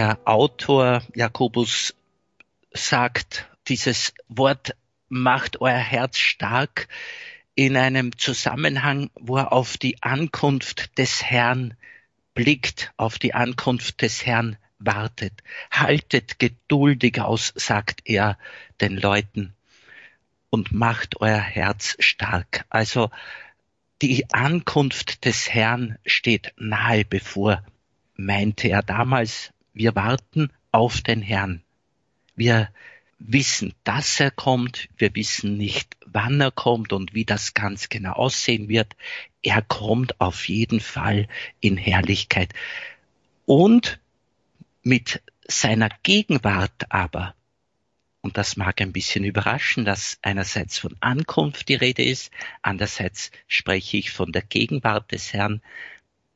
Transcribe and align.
Der 0.00 0.18
Autor 0.24 1.02
Jakobus 1.14 1.94
sagt, 2.72 3.50
dieses 3.68 4.14
Wort 4.28 4.74
macht 5.10 5.60
euer 5.60 5.76
Herz 5.76 6.16
stark 6.16 6.88
in 7.54 7.76
einem 7.76 8.16
Zusammenhang, 8.16 9.10
wo 9.14 9.36
er 9.36 9.52
auf 9.52 9.76
die 9.76 10.02
Ankunft 10.02 10.96
des 10.96 11.22
Herrn 11.22 11.74
blickt, 12.32 12.94
auf 12.96 13.18
die 13.18 13.34
Ankunft 13.34 14.00
des 14.00 14.24
Herrn 14.24 14.56
wartet. 14.78 15.34
Haltet 15.70 16.38
geduldig 16.38 17.20
aus, 17.20 17.52
sagt 17.54 18.00
er 18.06 18.38
den 18.80 18.96
Leuten, 18.96 19.52
und 20.48 20.72
macht 20.72 21.20
euer 21.20 21.42
Herz 21.42 21.96
stark. 21.98 22.64
Also 22.70 23.10
die 24.00 24.30
Ankunft 24.32 25.26
des 25.26 25.52
Herrn 25.52 25.98
steht 26.06 26.54
nahe 26.56 27.04
bevor, 27.04 27.62
meinte 28.16 28.68
er 28.68 28.82
damals. 28.82 29.52
Wir 29.72 29.94
warten 29.94 30.52
auf 30.72 31.00
den 31.00 31.22
Herrn. 31.22 31.62
Wir 32.36 32.70
wissen, 33.18 33.74
dass 33.84 34.18
er 34.18 34.30
kommt. 34.30 34.88
Wir 34.96 35.14
wissen 35.14 35.56
nicht, 35.56 35.96
wann 36.06 36.40
er 36.40 36.50
kommt 36.50 36.92
und 36.92 37.14
wie 37.14 37.24
das 37.24 37.54
ganz 37.54 37.88
genau 37.88 38.12
aussehen 38.12 38.68
wird. 38.68 38.96
Er 39.42 39.62
kommt 39.62 40.20
auf 40.20 40.48
jeden 40.48 40.80
Fall 40.80 41.28
in 41.60 41.76
Herrlichkeit. 41.76 42.52
Und 43.46 44.00
mit 44.82 45.22
seiner 45.46 45.90
Gegenwart 46.02 46.90
aber, 46.90 47.34
und 48.22 48.36
das 48.36 48.56
mag 48.56 48.80
ein 48.80 48.92
bisschen 48.92 49.24
überraschen, 49.24 49.84
dass 49.84 50.18
einerseits 50.22 50.78
von 50.78 50.96
Ankunft 51.00 51.68
die 51.68 51.74
Rede 51.74 52.02
ist, 52.02 52.30
andererseits 52.62 53.30
spreche 53.46 53.96
ich 53.96 54.10
von 54.10 54.32
der 54.32 54.42
Gegenwart 54.42 55.12
des 55.12 55.32
Herrn. 55.32 55.62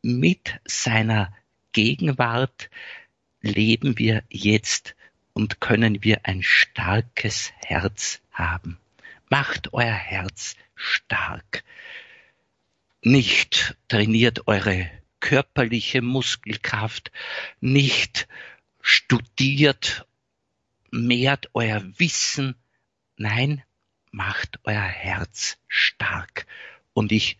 Mit 0.02 0.60
seiner 0.64 1.32
Gegenwart 1.72 2.70
leben 3.44 3.98
wir 3.98 4.24
jetzt 4.30 4.96
und 5.34 5.60
können 5.60 6.02
wir 6.02 6.24
ein 6.24 6.42
starkes 6.42 7.52
Herz 7.64 8.20
haben. 8.32 8.78
Macht 9.28 9.72
euer 9.74 9.92
Herz 9.92 10.56
stark. 10.74 11.62
Nicht 13.02 13.76
trainiert 13.88 14.48
eure 14.48 14.90
körperliche 15.20 16.00
Muskelkraft, 16.00 17.12
nicht 17.60 18.28
studiert, 18.80 20.06
mehrt 20.90 21.50
euer 21.52 21.82
Wissen, 21.98 22.54
nein, 23.16 23.62
macht 24.10 24.58
euer 24.64 24.80
Herz 24.80 25.58
stark. 25.68 26.46
Und 26.94 27.12
ich 27.12 27.38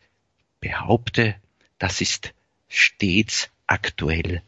behaupte, 0.60 1.36
das 1.78 2.02
ist 2.02 2.34
stets 2.68 3.50
aktuell. 3.66 4.42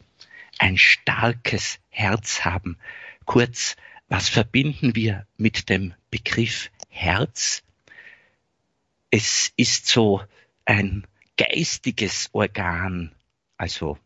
Ein 0.59 0.77
starkes 0.77 1.79
Herz 1.89 2.45
haben, 2.45 2.77
Kurz, 3.27 3.75
was 4.07 4.29
verbinden 4.29 4.95
wir 4.95 5.27
mit 5.35 5.67
dem 5.67 5.93
Begriff 6.09 6.71
Herz? 6.87 7.61
Es 9.11 9.51
ist 9.57 9.85
so 9.87 10.23
ein 10.63 11.05
geistiges 11.35 12.29
Organ, 12.31 13.11
also 13.57 13.99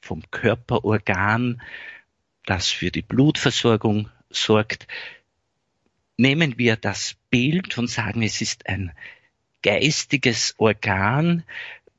vom 0.00 0.22
Körperorgan, 0.30 1.60
das 2.46 2.68
für 2.68 2.90
die 2.90 3.02
Blutversorgung 3.02 4.08
sorgt. 4.30 4.86
Nehmen 6.16 6.56
wir 6.56 6.76
das 6.76 7.14
Bild 7.28 7.76
und 7.76 7.88
sagen, 7.88 8.22
es 8.22 8.40
ist 8.40 8.66
ein 8.66 8.92
geistiges 9.62 10.54
Organ 10.56 11.44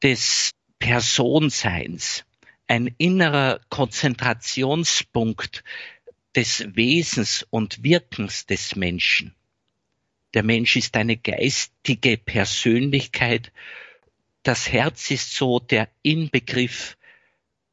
des 0.01 0.55
Personseins, 0.79 2.25
ein 2.69 2.93
innerer 2.99 3.59
Konzentrationspunkt 3.69 5.63
des 6.35 6.75
Wesens 6.75 7.45
und 7.49 7.83
Wirkens 7.83 8.45
des 8.45 8.75
Menschen. 8.75 9.33
Der 10.35 10.43
Mensch 10.43 10.75
ist 10.75 10.95
eine 10.95 11.17
geistige 11.17 12.17
Persönlichkeit. 12.17 13.51
Das 14.43 14.71
Herz 14.71 15.09
ist 15.09 15.33
so 15.33 15.59
der 15.59 15.89
Inbegriff 16.03 16.95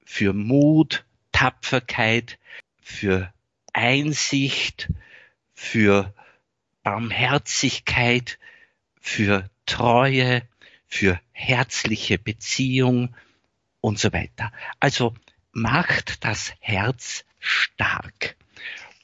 für 0.03 0.33
Mut, 0.33 1.05
Tapferkeit, 1.31 2.39
für 2.81 3.31
Einsicht, 3.75 4.91
für 5.53 6.15
Barmherzigkeit, 6.83 8.39
für 8.99 9.51
Treue, 9.67 10.49
für 10.87 11.21
herzliche 11.33 12.19
Beziehung 12.19 13.15
und 13.87 14.01
so 14.01 14.13
weiter. 14.13 14.51
Also 14.81 15.15
macht 15.53 16.25
das 16.25 16.53
Herz 16.59 17.25
stark. 17.39 18.37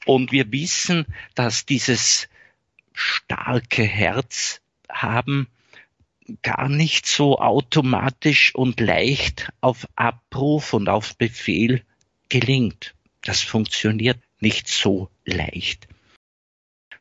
Und 0.05 0.33
wir 0.33 0.51
wissen, 0.51 1.05
dass 1.35 1.65
dieses 1.65 2.27
starke 2.91 3.83
Herz 3.83 4.59
haben 4.89 5.47
gar 6.41 6.67
nicht 6.67 7.05
so 7.05 7.39
automatisch 7.39 8.53
und 8.55 8.81
leicht 8.81 9.53
auf 9.61 9.87
Abruf 9.95 10.73
und 10.73 10.89
auf 10.89 11.15
Befehl 11.15 11.85
gelingt. 12.27 12.93
Das 13.21 13.39
funktioniert 13.39 14.19
nicht 14.41 14.67
so 14.67 15.09
leicht. 15.23 15.87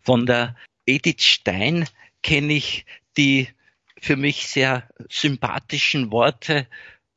Von 0.03 0.25
der 0.25 0.57
Edith 0.87 1.25
Stein 1.25 1.89
kenne 2.23 2.53
ich 2.53 2.87
die 3.17 3.49
für 4.01 4.17
mich 4.17 4.47
sehr 4.47 4.89
sympathischen 5.09 6.13
Worte. 6.13 6.69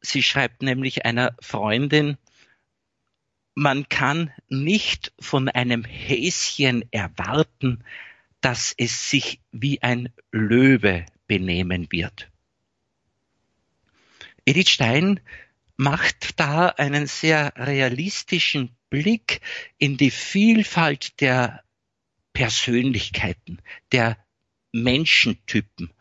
Sie 0.06 0.24
schreibt 0.24 0.62
nämlich 0.62 1.06
einer 1.06 1.36
Freundin, 1.42 2.18
man 3.56 3.88
kann 3.90 4.32
nicht 4.50 5.14
von 5.20 5.50
einem 5.50 5.84
Häschen 5.84 6.86
erwarten, 6.92 7.84
dass 8.42 8.74
es 8.78 9.10
sich 9.10 9.40
wie 9.52 9.82
ein 9.82 10.10
Löwe 10.32 11.06
benehmen 11.28 11.92
wird. 11.92 12.30
Edith 14.46 14.70
Stein 14.70 15.20
macht 15.78 16.40
da 16.40 16.68
einen 16.68 17.08
sehr 17.08 17.54
realistischen 17.56 18.76
Blick 18.90 19.42
in 19.78 19.98
die 19.98 20.12
Vielfalt 20.12 21.20
der 21.22 21.64
Persönlichkeiten, 22.34 23.60
der 23.92 24.18
Menschentypen. 24.72 25.92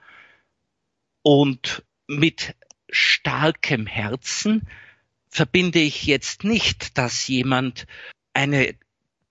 Und 1.23 1.85
mit 2.07 2.55
starkem 2.95 3.87
Herzen 3.87 4.69
verbinde 5.29 5.81
ich 5.81 6.07
jetzt 6.07 6.45
nicht, 6.45 6.97
dass 6.97 7.27
jemand 7.27 7.87
eine 8.33 8.75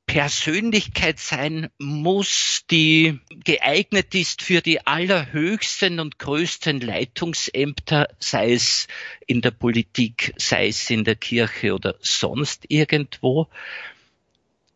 Persönlichkeit 0.05 1.17
sein 1.17 1.69
muss, 1.79 2.65
die 2.69 3.19
geeignet 3.45 4.13
ist 4.13 4.41
für 4.41 4.61
die 4.61 4.85
allerhöchsten 4.85 5.99
und 5.99 6.19
größten 6.19 6.81
Leitungsämter, 6.81 8.09
sei 8.19 8.53
es 8.53 8.87
in 9.27 9.41
der 9.41 9.51
Politik, 9.51 10.33
sei 10.37 10.67
es 10.67 10.89
in 10.89 11.05
der 11.05 11.15
Kirche 11.15 11.73
oder 11.73 11.95
sonst 12.01 12.65
irgendwo. 12.67 13.47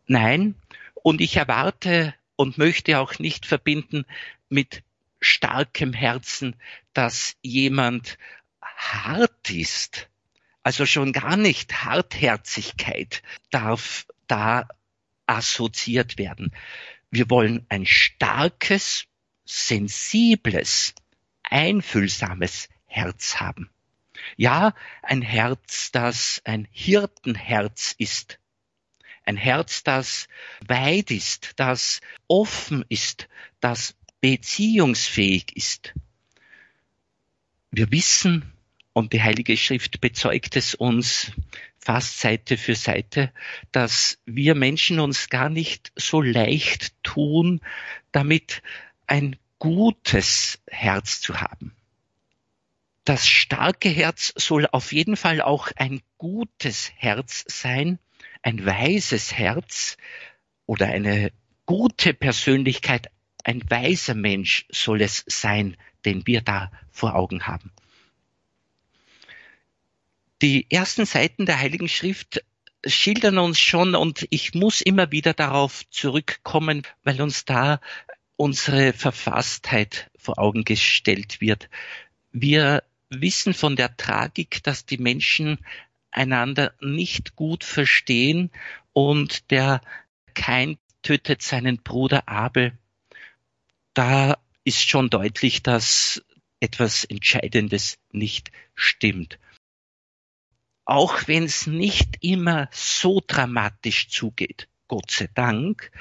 Nein, 0.06 0.54
und 0.94 1.20
ich 1.20 1.36
erwarte 1.36 2.14
und 2.36 2.56
möchte 2.56 2.98
auch 2.98 3.18
nicht 3.18 3.44
verbinden 3.44 4.06
mit 4.48 4.82
starkem 5.20 5.92
Herzen, 5.92 6.56
dass 6.94 7.36
jemand 7.42 8.18
hart 8.78 9.50
ist, 9.50 10.08
also 10.62 10.86
schon 10.86 11.12
gar 11.12 11.36
nicht 11.36 11.84
Hartherzigkeit 11.84 13.22
darf 13.50 14.06
da 14.28 14.68
assoziiert 15.26 16.16
werden. 16.16 16.52
Wir 17.10 17.28
wollen 17.28 17.66
ein 17.68 17.86
starkes, 17.86 19.06
sensibles, 19.44 20.94
einfühlsames 21.42 22.68
Herz 22.86 23.40
haben. 23.40 23.70
Ja, 24.36 24.74
ein 25.02 25.22
Herz, 25.22 25.90
das 25.90 26.40
ein 26.44 26.68
Hirtenherz 26.70 27.94
ist. 27.98 28.38
Ein 29.24 29.36
Herz, 29.36 29.82
das 29.82 30.28
weit 30.66 31.10
ist, 31.10 31.52
das 31.56 32.00
offen 32.28 32.84
ist, 32.88 33.28
das 33.60 33.94
beziehungsfähig 34.20 35.56
ist. 35.56 35.94
Wir 37.70 37.90
wissen, 37.90 38.52
und 38.98 39.12
die 39.12 39.22
Heilige 39.22 39.56
Schrift 39.56 40.00
bezeugt 40.00 40.56
es 40.56 40.74
uns 40.74 41.30
fast 41.78 42.18
Seite 42.18 42.56
für 42.56 42.74
Seite, 42.74 43.32
dass 43.70 44.18
wir 44.26 44.56
Menschen 44.56 44.98
uns 44.98 45.28
gar 45.28 45.50
nicht 45.50 45.92
so 45.94 46.20
leicht 46.20 47.00
tun, 47.04 47.60
damit 48.10 48.60
ein 49.06 49.36
gutes 49.60 50.60
Herz 50.66 51.20
zu 51.20 51.40
haben. 51.40 51.76
Das 53.04 53.28
starke 53.28 53.88
Herz 53.88 54.32
soll 54.34 54.66
auf 54.66 54.92
jeden 54.92 55.16
Fall 55.16 55.42
auch 55.42 55.70
ein 55.76 56.00
gutes 56.18 56.90
Herz 56.96 57.44
sein, 57.46 58.00
ein 58.42 58.66
weises 58.66 59.32
Herz 59.32 59.96
oder 60.66 60.88
eine 60.88 61.30
gute 61.66 62.14
Persönlichkeit, 62.14 63.12
ein 63.44 63.62
weiser 63.70 64.14
Mensch 64.14 64.66
soll 64.70 65.02
es 65.02 65.22
sein, 65.28 65.76
den 66.04 66.26
wir 66.26 66.40
da 66.40 66.72
vor 66.90 67.14
Augen 67.14 67.46
haben. 67.46 67.70
Die 70.40 70.70
ersten 70.70 71.04
Seiten 71.04 71.46
der 71.46 71.58
Heiligen 71.58 71.88
Schrift 71.88 72.44
schildern 72.86 73.38
uns 73.38 73.58
schon 73.58 73.96
und 73.96 74.26
ich 74.30 74.54
muss 74.54 74.80
immer 74.80 75.10
wieder 75.10 75.34
darauf 75.34 75.82
zurückkommen, 75.90 76.82
weil 77.02 77.20
uns 77.20 77.44
da 77.44 77.80
unsere 78.36 78.92
Verfasstheit 78.92 80.10
vor 80.16 80.38
Augen 80.38 80.62
gestellt 80.62 81.40
wird. 81.40 81.68
Wir 82.30 82.84
wissen 83.10 83.52
von 83.52 83.74
der 83.74 83.96
Tragik, 83.96 84.62
dass 84.62 84.86
die 84.86 84.98
Menschen 84.98 85.58
einander 86.12 86.72
nicht 86.80 87.34
gut 87.34 87.64
verstehen 87.64 88.50
und 88.92 89.50
der 89.50 89.80
Kein 90.34 90.78
tötet 91.02 91.42
seinen 91.42 91.82
Bruder 91.82 92.28
Abel. 92.28 92.78
Da 93.92 94.38
ist 94.62 94.88
schon 94.88 95.10
deutlich, 95.10 95.64
dass 95.64 96.22
etwas 96.60 97.04
Entscheidendes 97.04 97.98
nicht 98.12 98.52
stimmt. 98.76 99.38
Auch 100.88 101.28
wenn 101.28 101.44
es 101.44 101.66
nicht 101.66 102.16
immer 102.22 102.70
so 102.72 103.20
dramatisch 103.26 104.08
zugeht, 104.08 104.68
Gott 104.88 105.10
sei 105.10 105.28
Dank, 105.34 105.92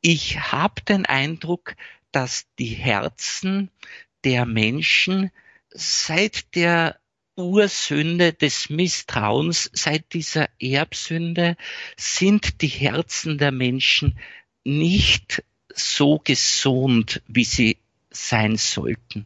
ich 0.00 0.50
habe 0.50 0.82
den 0.82 1.06
Eindruck, 1.06 1.76
dass 2.10 2.46
die 2.58 2.74
Herzen 2.74 3.70
der 4.24 4.44
Menschen 4.44 5.30
seit 5.70 6.56
der 6.56 6.98
Ursünde 7.36 8.32
des 8.32 8.68
Misstrauens, 8.68 9.70
seit 9.72 10.12
dieser 10.12 10.48
Erbsünde, 10.58 11.56
sind 11.96 12.62
die 12.62 12.66
Herzen 12.66 13.38
der 13.38 13.52
Menschen 13.52 14.18
nicht 14.64 15.44
so 15.72 16.18
gesund, 16.18 17.22
wie 17.28 17.44
sie 17.44 17.78
sein 18.10 18.56
sollten. 18.56 19.24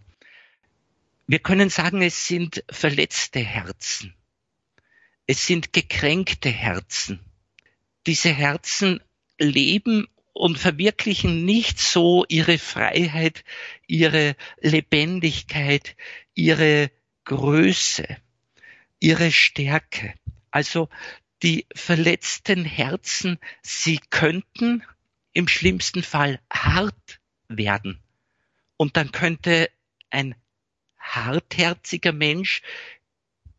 Wir 1.27 1.39
können 1.39 1.71
sagen, 1.71 2.03
es 2.03 2.27
sind 2.27 2.63
verletzte 2.69 3.41
Herzen. 3.41 4.15
Es 5.33 5.47
sind 5.47 5.73
gekränkte 5.73 6.49
Herzen. 6.49 7.21
Diese 8.09 8.31
Herzen 8.31 9.01
leben 9.39 10.09
und 10.33 10.59
verwirklichen 10.59 11.45
nicht 11.45 11.79
so 11.79 12.25
ihre 12.29 12.59
Freiheit, 12.59 13.45
ihre 13.87 14.35
Lebendigkeit, 14.61 15.95
ihre 16.35 16.91
Größe, 17.27 18.09
ihre 18.99 19.31
Stärke. 19.31 20.15
Also 20.51 20.89
die 21.45 21.65
verletzten 21.77 22.65
Herzen, 22.65 23.39
sie 23.63 24.01
könnten 24.11 24.83
im 25.33 25.47
schlimmsten 25.47 26.03
Fall 26.03 26.41
hart 26.53 27.21
werden. 27.47 28.01
Und 28.77 28.97
dann 28.97 29.13
könnte 29.13 29.71
ein 30.11 30.35
hartherziger 30.99 32.11
Mensch 32.11 32.63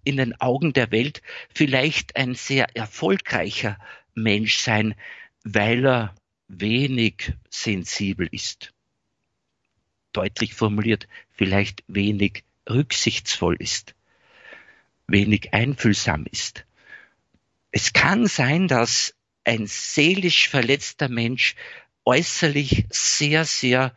in 0.03 0.17
den 0.17 0.39
Augen 0.39 0.73
der 0.73 0.91
Welt 0.91 1.21
vielleicht 1.53 2.15
ein 2.15 2.35
sehr 2.35 2.75
erfolgreicher 2.75 3.77
Mensch 4.13 4.57
sein, 4.57 4.95
weil 5.43 5.85
er 5.85 6.15
wenig 6.47 7.33
sensibel 7.49 8.27
ist. 8.31 8.73
Deutlich 10.13 10.53
formuliert, 10.53 11.07
vielleicht 11.31 11.83
wenig 11.87 12.43
rücksichtsvoll 12.69 13.55
ist, 13.59 13.95
wenig 15.07 15.53
einfühlsam 15.53 16.25
ist. 16.29 16.65
Es 17.71 17.93
kann 17.93 18.27
sein, 18.27 18.67
dass 18.67 19.15
ein 19.43 19.65
seelisch 19.67 20.49
verletzter 20.49 21.09
Mensch 21.09 21.55
äußerlich 22.05 22.85
sehr, 22.89 23.45
sehr 23.45 23.95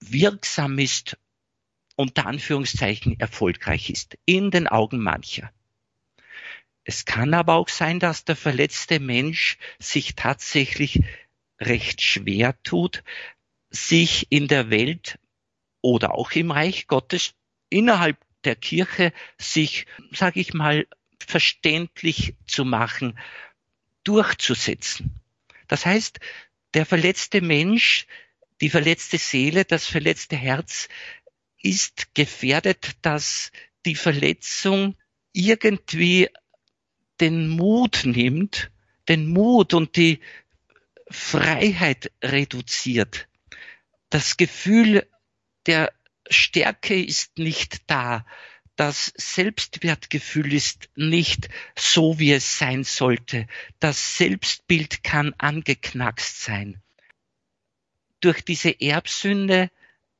wirksam 0.00 0.78
ist, 0.78 1.16
unter 1.96 2.26
Anführungszeichen 2.26 3.18
erfolgreich 3.20 3.90
ist, 3.90 4.18
in 4.24 4.50
den 4.50 4.66
Augen 4.66 4.98
mancher. 4.98 5.52
Es 6.84 7.04
kann 7.04 7.32
aber 7.32 7.54
auch 7.54 7.68
sein, 7.68 7.98
dass 7.98 8.24
der 8.24 8.36
verletzte 8.36 9.00
Mensch 9.00 9.56
sich 9.78 10.14
tatsächlich 10.14 11.02
recht 11.60 12.02
schwer 12.02 12.60
tut, 12.62 13.02
sich 13.70 14.26
in 14.30 14.48
der 14.48 14.70
Welt 14.70 15.18
oder 15.80 16.14
auch 16.14 16.32
im 16.32 16.50
Reich 16.50 16.86
Gottes 16.86 17.34
innerhalb 17.70 18.18
der 18.44 18.56
Kirche 18.56 19.12
sich, 19.38 19.86
sage 20.12 20.40
ich 20.40 20.52
mal, 20.52 20.86
verständlich 21.18 22.34
zu 22.46 22.64
machen, 22.64 23.18
durchzusetzen. 24.04 25.20
Das 25.66 25.86
heißt, 25.86 26.20
der 26.74 26.84
verletzte 26.84 27.40
Mensch, 27.40 28.06
die 28.60 28.68
verletzte 28.68 29.16
Seele, 29.18 29.64
das 29.64 29.86
verletzte 29.86 30.36
Herz 30.36 30.88
ist 31.64 32.14
gefährdet, 32.14 32.92
dass 33.02 33.50
die 33.86 33.94
Verletzung 33.94 34.96
irgendwie 35.32 36.28
den 37.20 37.48
Mut 37.48 38.02
nimmt, 38.04 38.70
den 39.08 39.26
Mut 39.26 39.74
und 39.74 39.96
die 39.96 40.20
Freiheit 41.10 42.12
reduziert. 42.22 43.28
Das 44.10 44.36
Gefühl 44.36 45.08
der 45.66 45.92
Stärke 46.28 47.02
ist 47.02 47.38
nicht 47.38 47.82
da. 47.86 48.26
Das 48.76 49.12
Selbstwertgefühl 49.16 50.52
ist 50.52 50.90
nicht 50.96 51.48
so, 51.78 52.18
wie 52.18 52.32
es 52.32 52.58
sein 52.58 52.84
sollte. 52.84 53.46
Das 53.78 54.16
Selbstbild 54.16 55.02
kann 55.04 55.32
angeknackst 55.38 56.42
sein. 56.42 56.82
Durch 58.20 58.42
diese 58.44 58.80
Erbsünde 58.80 59.70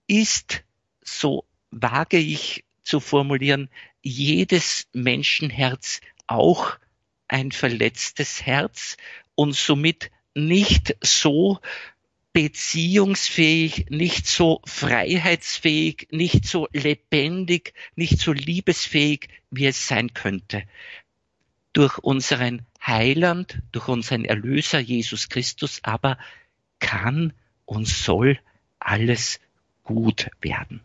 ist, 0.07 0.63
so 1.05 1.45
wage 1.71 2.19
ich 2.19 2.65
zu 2.83 3.01
formulieren, 3.01 3.71
jedes 4.03 4.87
Menschenherz 4.93 6.01
auch 6.27 6.77
ein 7.29 7.53
verletztes 7.53 8.45
Herz 8.45 8.97
und 9.35 9.55
somit 9.55 10.11
nicht 10.35 10.97
so 11.01 11.61
beziehungsfähig, 12.33 13.87
nicht 13.91 14.27
so 14.27 14.61
freiheitsfähig, 14.67 16.09
nicht 16.11 16.47
so 16.47 16.69
lebendig, 16.73 17.75
nicht 17.95 18.19
so 18.19 18.33
liebesfähig, 18.33 19.29
wie 19.51 19.67
es 19.67 19.87
sein 19.87 20.13
könnte. 20.15 20.65
Durch 21.73 21.99
unseren 21.99 22.67
Heiland, 22.85 23.63
durch 23.73 23.89
unseren 23.89 24.25
Erlöser 24.25 24.81
Jesus 24.81 25.29
Christus 25.29 25.81
aber 25.83 26.19
kann 26.81 27.33
und 27.65 27.87
soll 27.87 28.39
alles 28.81 29.41
gut 29.85 30.29
werden. 30.41 30.81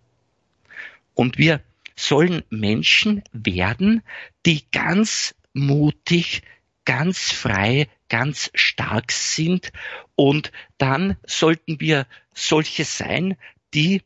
Und 1.19 1.37
wir 1.37 1.61
sollen 1.97 2.43
Menschen 2.49 3.23
werden, 3.33 4.03
die 4.45 4.63
ganz 4.71 5.35
mutig, 5.51 6.43
ganz 6.85 7.33
frei 7.33 7.89
ganz 8.07 8.49
stark 8.53 9.11
sind. 9.11 9.73
Und 10.15 10.53
dann 10.77 11.17
sollten 11.27 11.81
wir 11.81 12.07
solche 12.33 12.85
sein, 12.85 13.35
die 13.73 14.01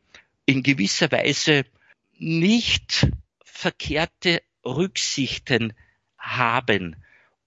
in 0.47 0.63
gewisser 0.63 1.11
Weise 1.11 1.65
nicht 2.17 3.05
verkehrte 3.45 4.41
Rücksichten 4.65 5.73
haben. 6.17 6.95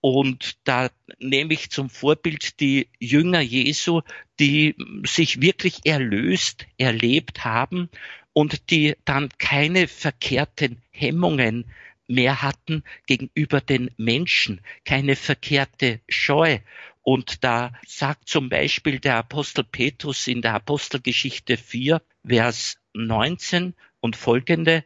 Und 0.00 0.58
da 0.62 0.90
nehme 1.18 1.54
ich 1.54 1.72
zum 1.72 1.90
Vorbild 1.90 2.60
die 2.60 2.88
Jünger 3.00 3.40
Jesu, 3.40 4.02
die 4.38 4.76
sich 5.02 5.40
wirklich 5.40 5.80
erlöst 5.86 6.66
erlebt 6.78 7.44
haben 7.44 7.90
und 8.36 8.68
die 8.68 8.94
dann 9.06 9.30
keine 9.38 9.88
verkehrten 9.88 10.82
Hemmungen 10.90 11.72
mehr 12.06 12.42
hatten 12.42 12.84
gegenüber 13.06 13.62
den 13.62 13.90
Menschen, 13.96 14.60
keine 14.84 15.16
verkehrte 15.16 16.02
Scheu. 16.06 16.58
Und 17.00 17.44
da 17.44 17.72
sagt 17.86 18.28
zum 18.28 18.50
Beispiel 18.50 18.98
der 18.98 19.16
Apostel 19.16 19.64
Petrus 19.64 20.26
in 20.26 20.42
der 20.42 20.52
Apostelgeschichte 20.52 21.56
4, 21.56 22.02
Vers 22.28 22.76
19 22.92 23.74
und 24.00 24.16
folgende, 24.16 24.84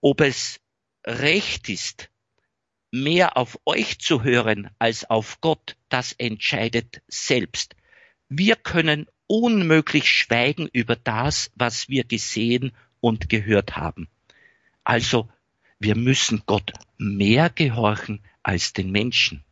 ob 0.00 0.22
es 0.22 0.60
recht 1.06 1.68
ist, 1.68 2.08
mehr 2.90 3.36
auf 3.36 3.58
euch 3.66 3.98
zu 3.98 4.24
hören 4.24 4.70
als 4.78 5.04
auf 5.10 5.42
Gott, 5.42 5.76
das 5.90 6.12
entscheidet 6.12 7.02
selbst. 7.06 7.76
Wir 8.30 8.56
können 8.56 9.08
unmöglich 9.26 10.10
schweigen 10.10 10.68
über 10.72 10.96
das, 10.96 11.50
was 11.54 11.88
wir 11.88 12.04
gesehen 12.04 12.72
und 13.00 13.28
gehört 13.28 13.76
haben. 13.76 14.08
Also 14.84 15.28
wir 15.78 15.96
müssen 15.96 16.42
Gott 16.46 16.72
mehr 16.98 17.50
gehorchen 17.50 18.20
als 18.42 18.72
den 18.72 18.90
Menschen. 18.90 19.44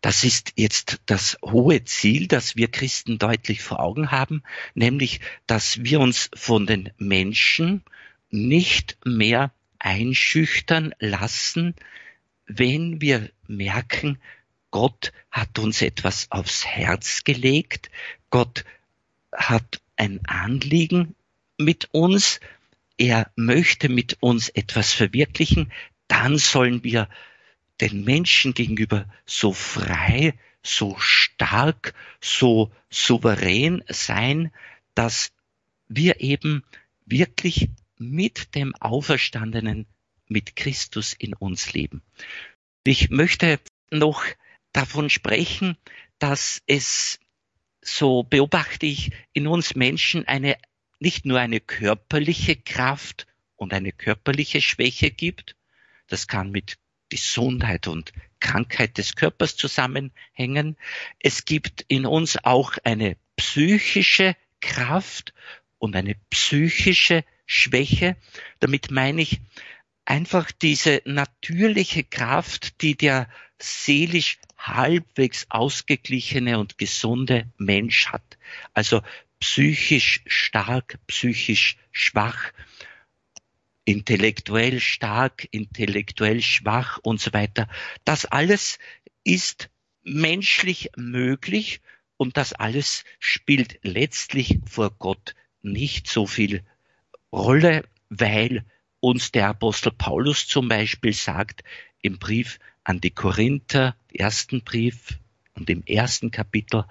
Das 0.00 0.24
ist 0.24 0.52
jetzt 0.56 1.00
das 1.06 1.38
hohe 1.42 1.84
Ziel, 1.84 2.26
das 2.26 2.56
wir 2.56 2.68
Christen 2.70 3.18
deutlich 3.18 3.62
vor 3.62 3.80
Augen 3.80 4.10
haben, 4.10 4.42
nämlich, 4.74 5.20
dass 5.46 5.82
wir 5.82 6.00
uns 6.00 6.30
von 6.34 6.66
den 6.66 6.90
Menschen 6.98 7.82
nicht 8.30 8.98
mehr 9.04 9.52
einschüchtern 9.78 10.94
lassen, 10.98 11.74
wenn 12.46 13.00
wir 13.00 13.30
merken, 13.46 14.18
Gott 14.74 15.12
hat 15.30 15.60
uns 15.60 15.82
etwas 15.82 16.32
aufs 16.32 16.66
Herz 16.66 17.22
gelegt, 17.22 17.92
Gott 18.30 18.64
hat 19.32 19.80
ein 19.94 20.26
Anliegen 20.26 21.14
mit 21.56 21.90
uns, 21.92 22.40
er 22.98 23.30
möchte 23.36 23.88
mit 23.88 24.16
uns 24.18 24.48
etwas 24.48 24.92
verwirklichen, 24.92 25.70
dann 26.08 26.38
sollen 26.38 26.82
wir 26.82 27.08
den 27.80 28.02
Menschen 28.02 28.52
gegenüber 28.52 29.06
so 29.24 29.52
frei, 29.52 30.34
so 30.60 30.96
stark, 30.98 31.94
so 32.20 32.72
souverän 32.90 33.84
sein, 33.86 34.50
dass 34.96 35.30
wir 35.86 36.20
eben 36.20 36.64
wirklich 37.06 37.68
mit 37.96 38.56
dem 38.56 38.74
Auferstandenen, 38.74 39.86
mit 40.26 40.56
Christus 40.56 41.12
in 41.12 41.32
uns 41.32 41.72
leben. 41.74 42.02
Ich 42.82 43.10
möchte 43.10 43.60
noch 43.90 44.24
davon 44.74 45.08
sprechen, 45.08 45.78
dass 46.18 46.62
es, 46.66 47.18
so 47.80 48.22
beobachte 48.22 48.84
ich, 48.84 49.12
in 49.32 49.46
uns 49.46 49.74
Menschen 49.74 50.28
eine, 50.28 50.58
nicht 50.98 51.24
nur 51.24 51.40
eine 51.40 51.60
körperliche 51.60 52.56
Kraft 52.56 53.26
und 53.56 53.72
eine 53.72 53.92
körperliche 53.92 54.60
Schwäche 54.60 55.10
gibt, 55.10 55.56
das 56.06 56.26
kann 56.26 56.50
mit 56.50 56.76
Gesundheit 57.08 57.86
und 57.86 58.12
Krankheit 58.40 58.98
des 58.98 59.14
Körpers 59.14 59.56
zusammenhängen. 59.56 60.76
Es 61.18 61.44
gibt 61.44 61.84
in 61.88 62.06
uns 62.06 62.44
auch 62.44 62.76
eine 62.84 63.16
psychische 63.36 64.36
Kraft 64.60 65.32
und 65.78 65.96
eine 65.96 66.16
psychische 66.30 67.24
Schwäche. 67.46 68.16
Damit 68.60 68.90
meine 68.90 69.22
ich 69.22 69.40
einfach 70.04 70.50
diese 70.50 71.02
natürliche 71.04 72.04
Kraft, 72.04 72.82
die 72.82 72.96
der 72.96 73.28
seelisch 73.58 74.38
halbwegs 74.66 75.46
ausgeglichene 75.50 76.58
und 76.58 76.78
gesunde 76.78 77.46
Mensch 77.58 78.06
hat. 78.06 78.38
Also 78.72 79.02
psychisch 79.40 80.22
stark, 80.26 80.98
psychisch 81.06 81.76
schwach, 81.92 82.52
intellektuell 83.84 84.80
stark, 84.80 85.46
intellektuell 85.50 86.40
schwach 86.40 86.98
und 87.02 87.20
so 87.20 87.32
weiter. 87.32 87.68
Das 88.04 88.24
alles 88.24 88.78
ist 89.22 89.68
menschlich 90.02 90.90
möglich 90.96 91.80
und 92.16 92.36
das 92.36 92.52
alles 92.54 93.04
spielt 93.18 93.78
letztlich 93.82 94.60
vor 94.66 94.90
Gott 94.98 95.34
nicht 95.62 96.08
so 96.08 96.26
viel 96.26 96.62
Rolle, 97.32 97.84
weil 98.08 98.64
uns 99.00 99.32
der 99.32 99.48
Apostel 99.48 99.92
Paulus 99.92 100.46
zum 100.46 100.68
Beispiel 100.68 101.12
sagt 101.12 101.64
im 102.00 102.18
Brief 102.18 102.58
an 102.84 103.00
die 103.00 103.10
Korinther, 103.10 103.96
ersten 104.14 104.62
Brief 104.62 105.18
und 105.54 105.70
im 105.70 105.84
ersten 105.84 106.30
Kapitel, 106.30 106.84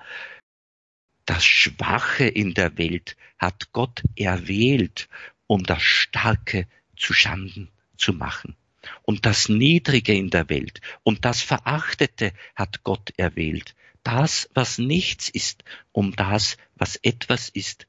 das 1.25 1.45
Schwache 1.45 2.25
in 2.25 2.53
der 2.53 2.77
Welt 2.77 3.15
hat 3.37 3.71
Gott 3.71 4.03
erwählt, 4.15 5.07
um 5.47 5.63
das 5.63 5.81
Starke 5.81 6.67
zu 6.97 7.13
Schanden 7.13 7.69
zu 7.97 8.13
machen. 8.13 8.55
Und 9.03 9.25
das 9.25 9.47
Niedrige 9.47 10.13
in 10.13 10.29
der 10.29 10.49
Welt 10.49 10.81
und 11.03 11.23
das 11.23 11.41
Verachtete 11.41 12.33
hat 12.55 12.83
Gott 12.83 13.13
erwählt. 13.17 13.75
Das, 14.03 14.49
was 14.53 14.77
nichts 14.77 15.29
ist, 15.29 15.63
um 15.93 16.13
das, 16.15 16.57
was 16.75 16.97
etwas 16.97 17.47
ist, 17.47 17.87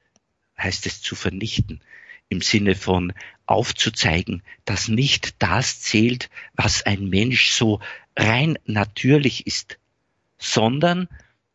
heißt 0.57 0.87
es 0.87 1.03
zu 1.03 1.17
vernichten 1.17 1.81
im 2.29 2.41
Sinne 2.41 2.75
von 2.75 3.13
aufzuzeigen, 3.47 4.43
dass 4.65 4.89
nicht 4.89 5.43
das 5.43 5.81
zählt, 5.81 6.31
was 6.55 6.83
ein 6.83 7.09
Mensch 7.09 7.51
so 7.51 7.81
rein 8.17 8.59
natürlich 8.65 9.47
ist, 9.47 9.79
sondern 10.39 11.09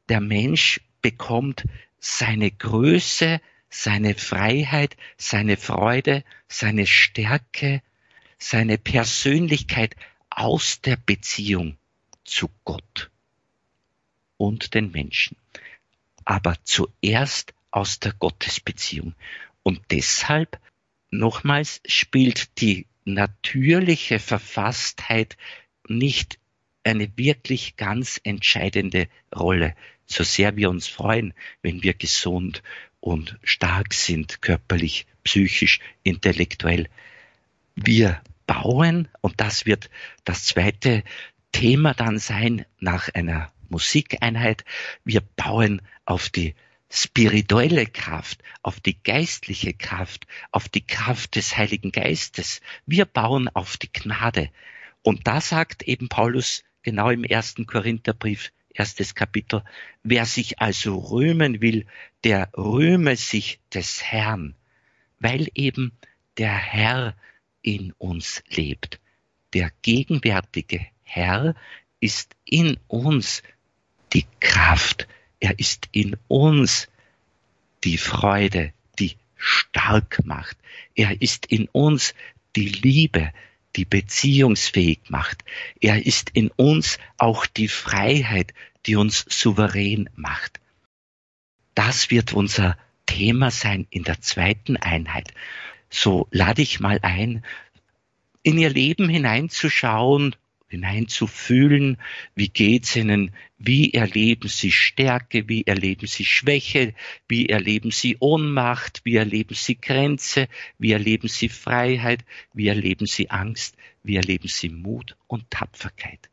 der 0.08 0.22
Mensch 0.22 0.82
bekommt 1.02 1.66
seine 2.00 2.52
Größe, 2.52 3.42
seine 3.70 4.16
Freiheit, 4.16 4.98
seine 5.18 5.58
Freude, 5.58 6.24
seine 6.48 6.88
Stärke, 6.88 7.82
seine 8.38 8.78
Persönlichkeit 8.78 9.96
aus 10.30 10.82
der 10.82 10.96
Beziehung 10.96 11.78
zu 12.24 12.50
Gott 12.64 13.10
und 14.38 14.74
den 14.74 14.92
Menschen. 14.92 15.36
Aber 16.26 16.56
zuerst 16.64 17.54
aus 17.72 18.00
der 18.00 18.14
Gottesbeziehung. 18.14 19.14
Und 19.70 19.82
deshalb, 19.92 20.60
nochmals, 21.12 21.80
spielt 21.86 22.60
die 22.60 22.88
natürliche 23.06 24.18
Verfasstheit 24.18 25.38
nicht 25.88 26.40
eine 26.84 27.16
wirklich 27.18 27.76
ganz 27.76 28.20
entscheidende 28.24 29.08
Rolle, 29.32 29.76
so 30.08 30.24
sehr 30.24 30.56
wir 30.56 30.72
uns 30.72 30.88
freuen, 30.88 31.36
wenn 31.62 31.84
wir 31.84 31.94
gesund 31.94 32.64
und 33.00 33.38
stark 33.44 33.94
sind, 33.94 34.42
körperlich, 34.42 35.06
psychisch, 35.24 35.82
intellektuell. 36.02 36.88
Wir 37.76 38.24
bauen, 38.48 39.08
und 39.22 39.40
das 39.40 39.68
wird 39.68 39.92
das 40.24 40.46
zweite 40.46 41.04
Thema 41.52 41.94
dann 41.94 42.18
sein 42.18 42.66
nach 42.80 43.14
einer 43.14 43.54
Musikeinheit, 43.70 44.66
wir 45.06 45.22
bauen 45.22 45.84
auf 46.06 46.30
die 46.30 46.56
spirituelle 46.91 47.86
Kraft, 47.86 48.41
auf 48.63 48.79
die 48.79 49.01
geistliche 49.01 49.74
Kraft, 49.74 50.25
auf 50.51 50.69
die 50.69 50.86
Kraft 50.86 51.36
des 51.36 51.55
Heiligen 51.55 51.91
Geistes. 51.91 52.62
Wir 52.86 53.05
bauen 53.05 53.48
auf 53.48 53.77
die 53.77 53.91
Gnade. 53.91 54.50
Und 55.03 55.27
da 55.27 55.39
sagt 55.39 55.84
eben 55.84 56.10
Paulus 56.10 56.63
genau 56.81 57.10
im 57.10 57.24
ersten 57.24 57.65
Korintherbrief, 57.65 58.51
erstes 58.74 59.13
Kapitel, 59.15 59.63
wer 60.03 60.25
sich 60.25 60.60
also 60.60 60.98
rühmen 60.98 61.62
will, 61.62 61.86
der 62.24 62.50
rühme 62.58 63.15
sich 63.15 63.60
des 63.74 64.03
Herrn, 64.03 64.55
weil 65.19 65.48
eben 65.53 65.91
der 66.38 66.55
Herr 66.55 67.15
in 67.62 67.91
uns 67.98 68.43
lebt. 68.48 69.00
Der 69.53 69.72
gegenwärtige 69.81 70.86
Herr 71.03 71.55
ist 72.00 72.36
in 72.46 72.77
uns 72.88 73.43
die 74.13 74.25
Kraft, 74.39 75.08
er 75.39 75.58
ist 75.60 75.88
in 75.91 76.17
uns 76.27 76.88
die 77.84 77.98
Freude, 77.98 78.74
die 79.00 79.15
stark 79.38 80.25
macht. 80.25 80.58
Er 80.96 81.22
ist 81.22 81.46
in 81.46 81.67
uns 81.69 82.13
die 82.55 82.67
Liebe, 82.67 83.31
die 83.75 83.86
beziehungsfähig 83.86 85.00
macht. 85.10 85.43
Er 85.79 86.05
ist 86.05 86.31
in 86.31 86.50
uns 86.50 86.98
auch 87.17 87.46
die 87.46 87.67
Freiheit, 87.67 88.53
die 88.86 88.96
uns 88.96 89.25
souverän 89.29 90.10
macht. 90.15 90.60
Das 91.75 92.10
wird 92.10 92.34
unser 92.34 92.77
Thema 93.05 93.51
sein 93.51 93.88
in 93.89 94.03
der 94.03 94.22
zweiten 94.22 94.75
Einheit. 94.77 95.34
So 95.89 96.27
lade 96.31 96.62
ich 96.62 96.79
mal 96.79 97.00
ein, 97.01 97.43
in 98.43 98.58
ihr 98.58 98.69
Leben 98.69 99.10
hineinzuschauen 99.10 100.36
hineinzufühlen, 100.70 101.98
wie 102.36 102.48
geht's 102.50 102.96
ihnen, 102.96 103.32
wie 103.58 103.94
erleben 103.94 104.48
sie 104.48 104.72
Stärke, 104.72 105.50
wie 105.50 105.66
erleben 105.66 106.08
sie 106.08 106.26
Schwäche, 106.26 106.94
wie 107.28 107.48
erleben 107.48 107.92
sie 107.92 108.18
Ohnmacht, 108.20 109.02
wie 109.04 109.16
erleben 109.16 109.56
sie 109.56 109.76
Grenze, 109.76 110.48
wie 110.78 110.94
erleben 110.94 111.28
sie 111.28 111.50
Freiheit, 111.50 112.24
wie 112.54 112.68
erleben 112.68 113.08
sie 113.08 113.30
Angst, 113.30 113.76
wie 114.04 114.16
erleben 114.16 114.48
sie 114.48 114.70
Mut 114.70 115.18
und 115.28 115.50
Tapferkeit. 115.50 116.30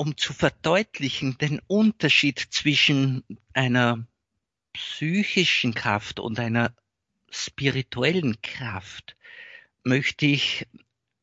Um 0.00 0.16
zu 0.16 0.32
verdeutlichen 0.32 1.36
den 1.36 1.60
Unterschied 1.66 2.38
zwischen 2.38 3.22
einer 3.52 4.06
psychischen 4.72 5.74
Kraft 5.74 6.18
und 6.20 6.40
einer 6.40 6.74
spirituellen 7.28 8.40
Kraft, 8.40 9.14
möchte 9.84 10.24
ich 10.24 10.66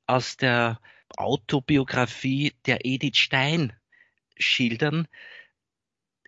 aus 0.06 0.38
der 0.38 0.80
Autobiografie 1.18 2.54
der 2.68 2.86
Edith 2.86 3.18
Stein 3.18 3.74
schildern. 4.38 5.08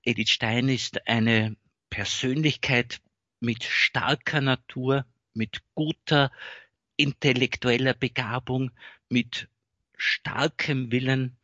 Edith 0.02 0.32
Stein 0.32 0.70
ist 0.70 1.08
eine 1.08 1.56
Persönlichkeit 1.92 3.00
mit 3.40 3.64
starker 3.64 4.42
Natur, 4.42 5.06
mit 5.36 5.62
guter 5.76 6.32
intellektueller 6.98 7.94
Begabung, 7.94 8.72
mit 9.08 9.50
starkem 9.96 10.92
Willen 10.92 11.39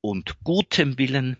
und 0.00 0.42
gutem 0.44 0.98
Willen, 0.98 1.36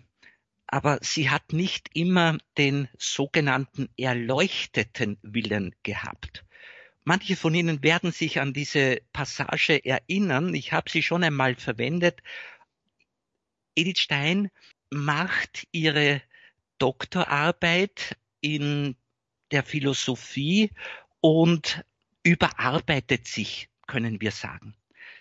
aber 0.66 0.98
sie 1.02 1.30
hat 1.30 1.52
nicht 1.52 1.90
immer 1.94 2.38
den 2.56 2.88
sogenannten 2.98 3.88
erleuchteten 3.96 5.18
Willen 5.22 5.74
gehabt. 5.82 6.44
Manche 7.04 7.36
von 7.36 7.54
Ihnen 7.54 7.82
werden 7.82 8.12
sich 8.12 8.38
an 8.38 8.52
diese 8.52 9.00
Passage 9.14 9.82
erinnern. 9.82 10.54
Ich 10.54 10.74
habe 10.74 10.90
sie 10.90 11.02
schon 11.02 11.24
einmal 11.24 11.54
verwendet. 11.54 12.22
Edith 13.74 14.00
Stein 14.00 14.50
macht 14.90 15.66
ihre 15.72 16.20
Doktorarbeit 16.76 18.18
in 18.42 18.94
der 19.50 19.62
Philosophie 19.62 20.70
und 21.20 21.82
überarbeitet 22.22 23.26
sich, 23.26 23.70
können 23.86 24.20
wir 24.20 24.30
sagen. 24.30 24.76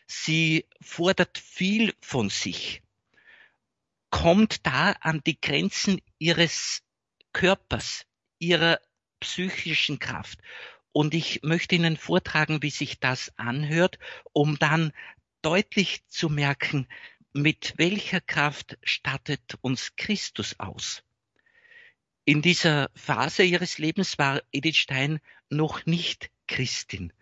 Sie 0.08 0.66
fordert 0.82 1.38
viel 1.38 1.94
von 2.02 2.30
sich, 2.30 2.82
kommt 4.10 4.66
da 4.66 4.92
an 5.02 5.22
die 5.26 5.40
Grenzen 5.40 6.02
ihres 6.18 6.84
Körpers, 7.34 8.06
ihrer 8.40 8.80
psychischen 9.20 10.00
Kraft. 10.00 10.40
Und 10.92 11.14
ich 11.14 11.42
möchte 11.44 11.76
Ihnen 11.76 11.98
vortragen, 11.98 12.64
wie 12.64 12.70
sich 12.70 13.00
das 13.00 13.32
anhört, 13.38 14.00
um 14.34 14.58
dann 14.58 14.94
deutlich 15.42 16.06
zu 16.08 16.30
merken, 16.30 16.88
mit 17.34 17.76
welcher 17.78 18.22
Kraft 18.22 18.78
stattet 18.84 19.58
uns 19.62 19.96
Christus 19.96 20.60
aus. 20.60 21.04
In 22.26 22.42
dieser 22.42 22.90
Phase 22.96 23.44
ihres 23.44 23.78
Lebens 23.78 24.18
war 24.18 24.42
Edith 24.52 24.78
Stein 24.78 25.20
noch 25.50 25.86
nicht 25.86 26.32
Christin. 26.48 27.14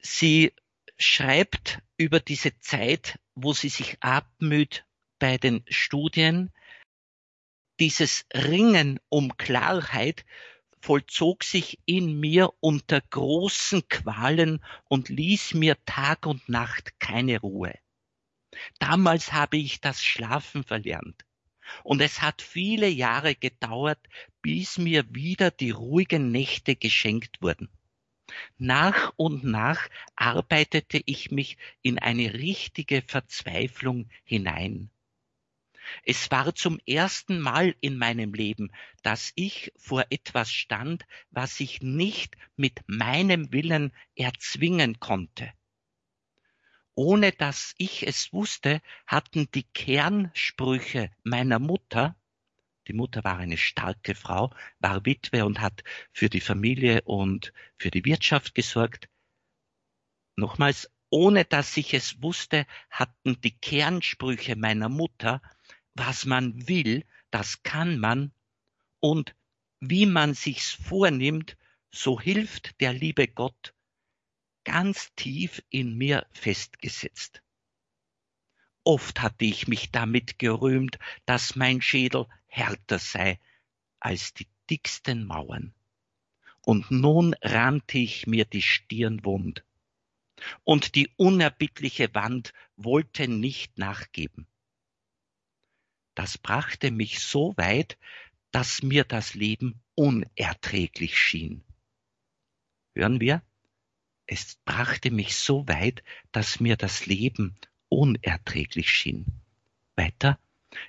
Sie 0.00 0.52
schreibt 0.98 1.78
über 1.96 2.20
diese 2.20 2.58
Zeit, 2.58 3.18
wo 3.34 3.52
sie 3.52 3.68
sich 3.68 4.02
abmüht 4.02 4.84
bei 5.18 5.38
den 5.38 5.64
Studien. 5.68 6.52
Dieses 7.80 8.26
Ringen 8.34 8.98
um 9.08 9.36
Klarheit 9.36 10.24
vollzog 10.80 11.44
sich 11.44 11.78
in 11.86 12.18
mir 12.18 12.52
unter 12.60 13.00
großen 13.00 13.88
Qualen 13.88 14.64
und 14.88 15.08
ließ 15.08 15.54
mir 15.54 15.76
Tag 15.84 16.26
und 16.26 16.48
Nacht 16.48 16.98
keine 17.00 17.40
Ruhe. 17.40 17.74
Damals 18.78 19.32
habe 19.32 19.58
ich 19.58 19.80
das 19.80 20.02
Schlafen 20.02 20.64
verlernt. 20.64 21.24
Und 21.84 22.00
es 22.00 22.22
hat 22.22 22.40
viele 22.40 22.88
Jahre 22.88 23.34
gedauert, 23.34 23.98
bis 24.40 24.78
mir 24.78 25.04
wieder 25.14 25.50
die 25.50 25.70
ruhigen 25.70 26.30
Nächte 26.30 26.76
geschenkt 26.76 27.42
wurden. 27.42 27.68
Nach 28.58 29.12
und 29.16 29.44
nach 29.44 29.88
arbeitete 30.16 31.02
ich 31.04 31.30
mich 31.30 31.56
in 31.82 31.98
eine 31.98 32.34
richtige 32.34 33.02
Verzweiflung 33.02 34.08
hinein. 34.24 34.90
Es 36.04 36.30
war 36.30 36.54
zum 36.54 36.80
ersten 36.86 37.40
Mal 37.40 37.74
in 37.80 37.96
meinem 37.96 38.34
Leben, 38.34 38.72
dass 39.02 39.32
ich 39.34 39.72
vor 39.76 40.04
etwas 40.10 40.50
stand, 40.52 41.04
was 41.30 41.60
ich 41.60 41.82
nicht 41.82 42.36
mit 42.56 42.82
meinem 42.86 43.52
Willen 43.52 43.92
erzwingen 44.14 45.00
konnte. 45.00 45.52
Ohne 46.94 47.30
dass 47.30 47.74
ich 47.78 48.06
es 48.06 48.32
wusste, 48.32 48.82
hatten 49.06 49.48
die 49.52 49.62
Kernsprüche 49.62 51.10
meiner 51.22 51.60
Mutter, 51.60 52.16
die 52.88 52.92
Mutter 52.94 53.22
war 53.22 53.36
eine 53.36 53.58
starke 53.58 54.14
Frau, 54.14 54.52
war 54.80 55.04
Witwe 55.04 55.44
und 55.44 55.60
hat 55.60 55.84
für 56.10 56.28
die 56.28 56.40
Familie 56.40 57.02
und 57.02 57.52
für 57.76 57.90
die 57.90 58.04
Wirtschaft 58.04 58.54
gesorgt. 58.54 59.08
Nochmals, 60.36 60.90
ohne 61.10 61.44
dass 61.44 61.76
ich 61.76 61.94
es 61.94 62.22
wusste, 62.22 62.66
hatten 62.90 63.40
die 63.42 63.56
Kernsprüche 63.56 64.56
meiner 64.56 64.88
Mutter, 64.88 65.42
was 65.98 66.26
man 66.26 66.68
will, 66.68 67.04
das 67.30 67.62
kann 67.62 67.98
man 67.98 68.32
und 69.00 69.34
wie 69.80 70.06
man 70.06 70.34
sich's 70.34 70.72
vornimmt, 70.72 71.56
so 71.90 72.20
hilft 72.20 72.80
der 72.80 72.92
liebe 72.92 73.28
Gott 73.28 73.74
ganz 74.64 75.14
tief 75.14 75.62
in 75.70 75.96
mir 75.96 76.26
festgesetzt. 76.30 77.42
Oft 78.84 79.22
hatte 79.22 79.44
ich 79.44 79.68
mich 79.68 79.90
damit 79.90 80.38
gerühmt, 80.38 80.98
dass 81.26 81.56
mein 81.56 81.80
Schädel 81.80 82.26
härter 82.46 82.98
sei 82.98 83.40
als 84.00 84.34
die 84.34 84.46
dicksten 84.70 85.26
Mauern. 85.26 85.74
Und 86.60 86.90
nun 86.90 87.34
rannte 87.40 87.98
ich 87.98 88.26
mir 88.26 88.44
die 88.44 88.62
Stirn 88.62 89.24
wund. 89.24 89.64
Und 90.64 90.94
die 90.94 91.08
unerbittliche 91.16 92.14
Wand 92.14 92.52
wollte 92.76 93.26
nicht 93.26 93.78
nachgeben. 93.78 94.46
Das 96.18 96.36
brachte 96.36 96.90
mich 96.90 97.20
so 97.20 97.56
weit, 97.56 97.96
dass 98.50 98.82
mir 98.82 99.04
das 99.04 99.34
Leben 99.34 99.80
unerträglich 99.94 101.16
schien. 101.16 101.62
Hören 102.92 103.20
wir? 103.20 103.40
Es 104.26 104.56
brachte 104.64 105.12
mich 105.12 105.36
so 105.36 105.68
weit, 105.68 106.02
dass 106.32 106.58
mir 106.58 106.76
das 106.76 107.06
Leben 107.06 107.56
unerträglich 107.88 108.90
schien. 108.90 109.26
Weiter, 109.94 110.40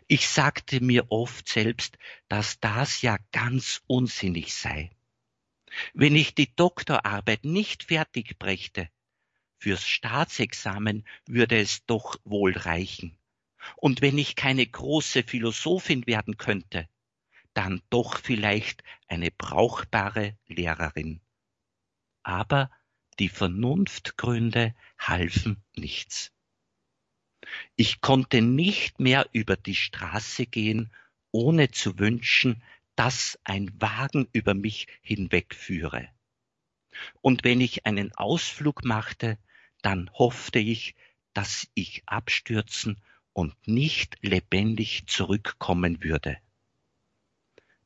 ich 0.07 0.27
sagte 0.27 0.81
mir 0.83 1.11
oft 1.11 1.47
selbst, 1.47 1.99
dass 2.27 2.59
das 2.59 3.03
ja 3.03 3.19
ganz 3.31 3.83
unsinnig 3.85 4.55
sei. 4.55 4.89
Wenn 5.93 6.15
ich 6.15 6.33
die 6.33 6.55
Doktorarbeit 6.55 7.45
nicht 7.45 7.83
fertig 7.83 8.39
brächte, 8.39 8.89
fürs 9.59 9.87
Staatsexamen 9.87 11.05
würde 11.27 11.59
es 11.59 11.85
doch 11.85 12.19
wohl 12.23 12.57
reichen. 12.57 13.18
Und 13.77 14.01
wenn 14.01 14.17
ich 14.17 14.35
keine 14.35 14.65
große 14.65 15.23
Philosophin 15.23 16.05
werden 16.07 16.37
könnte, 16.37 16.87
dann 17.53 17.81
doch 17.89 18.19
vielleicht 18.19 18.83
eine 19.07 19.31
brauchbare 19.31 20.37
Lehrerin. 20.47 21.21
Aber 22.23 22.71
die 23.19 23.29
Vernunftgründe 23.29 24.75
halfen 24.97 25.63
nichts. 25.75 26.31
Ich 27.75 28.01
konnte 28.01 28.41
nicht 28.41 28.99
mehr 28.99 29.27
über 29.33 29.55
die 29.55 29.75
Straße 29.75 30.45
gehen, 30.45 30.91
ohne 31.31 31.71
zu 31.71 31.99
wünschen, 31.99 32.63
dass 32.95 33.39
ein 33.43 33.71
Wagen 33.81 34.27
über 34.33 34.53
mich 34.53 34.87
hinwegführe. 35.01 36.09
Und 37.21 37.43
wenn 37.43 37.61
ich 37.61 37.85
einen 37.85 38.13
Ausflug 38.15 38.83
machte, 38.83 39.37
dann 39.81 40.09
hoffte 40.13 40.59
ich, 40.59 40.95
dass 41.33 41.67
ich 41.73 42.03
abstürzen 42.05 43.01
und 43.33 43.55
nicht 43.67 44.17
lebendig 44.21 45.03
zurückkommen 45.07 46.03
würde. 46.03 46.37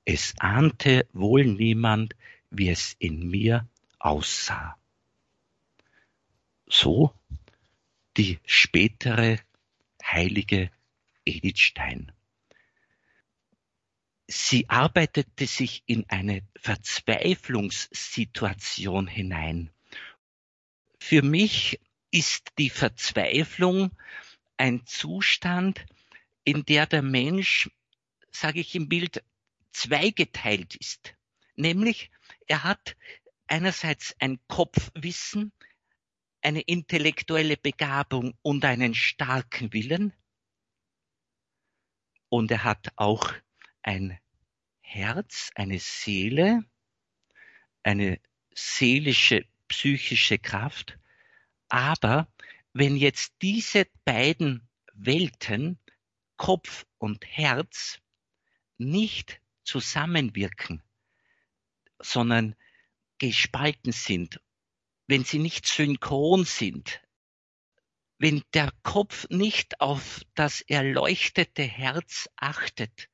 Es 0.05 0.33
ahnte 0.39 1.07
wohl 1.13 1.45
niemand, 1.45 2.15
wie 2.49 2.69
es 2.69 2.95
in 2.99 3.29
mir 3.29 3.67
aussah 3.99 4.77
so 6.73 7.13
die 8.17 8.39
spätere 8.45 9.39
heilige 10.03 10.71
Edith 11.23 11.59
Stein. 11.59 12.11
Sie 14.27 14.67
arbeitete 14.69 15.45
sich 15.45 15.83
in 15.85 16.09
eine 16.09 16.41
Verzweiflungssituation 16.55 19.05
hinein. 19.07 19.69
Für 20.99 21.21
mich 21.21 21.79
ist 22.09 22.53
die 22.57 22.71
Verzweiflung 22.71 23.91
ein 24.57 24.85
Zustand, 24.85 25.85
in 26.43 26.65
der 26.65 26.85
der 26.85 27.01
Mensch, 27.01 27.69
sage 28.31 28.59
ich 28.59 28.75
im 28.75 28.89
Bild, 28.89 29.23
zweigeteilt 29.71 30.75
ist. 30.75 31.15
Nämlich, 31.55 32.11
er 32.47 32.63
hat 32.63 32.95
einerseits 33.47 34.15
ein 34.19 34.39
Kopfwissen, 34.47 35.51
eine 36.41 36.61
intellektuelle 36.61 37.57
Begabung 37.57 38.33
und 38.41 38.65
einen 38.65 38.93
starken 38.93 39.71
Willen. 39.73 40.13
Und 42.29 42.51
er 42.51 42.63
hat 42.63 42.91
auch 42.95 43.31
ein 43.81 44.19
Herz, 44.81 45.51
eine 45.55 45.79
Seele, 45.79 46.65
eine 47.83 48.19
seelische, 48.53 49.45
psychische 49.67 50.39
Kraft. 50.39 50.97
Aber 51.69 52.27
wenn 52.73 52.95
jetzt 52.95 53.33
diese 53.41 53.87
beiden 54.05 54.67
Welten, 54.93 55.79
Kopf 56.37 56.85
und 56.97 57.25
Herz, 57.25 57.99
nicht 58.77 59.39
zusammenwirken, 59.63 60.83
sondern 61.99 62.55
gespalten 63.17 63.91
sind 63.91 64.39
wenn 65.07 65.23
sie 65.23 65.39
nicht 65.39 65.67
synchron 65.67 66.45
sind, 66.45 67.01
wenn 68.17 68.41
der 68.53 68.71
Kopf 68.83 69.27
nicht 69.29 69.81
auf 69.81 70.21
das 70.33 70.61
erleuchtete 70.61 71.63
Herz 71.63 72.29
achtet, 72.35 73.09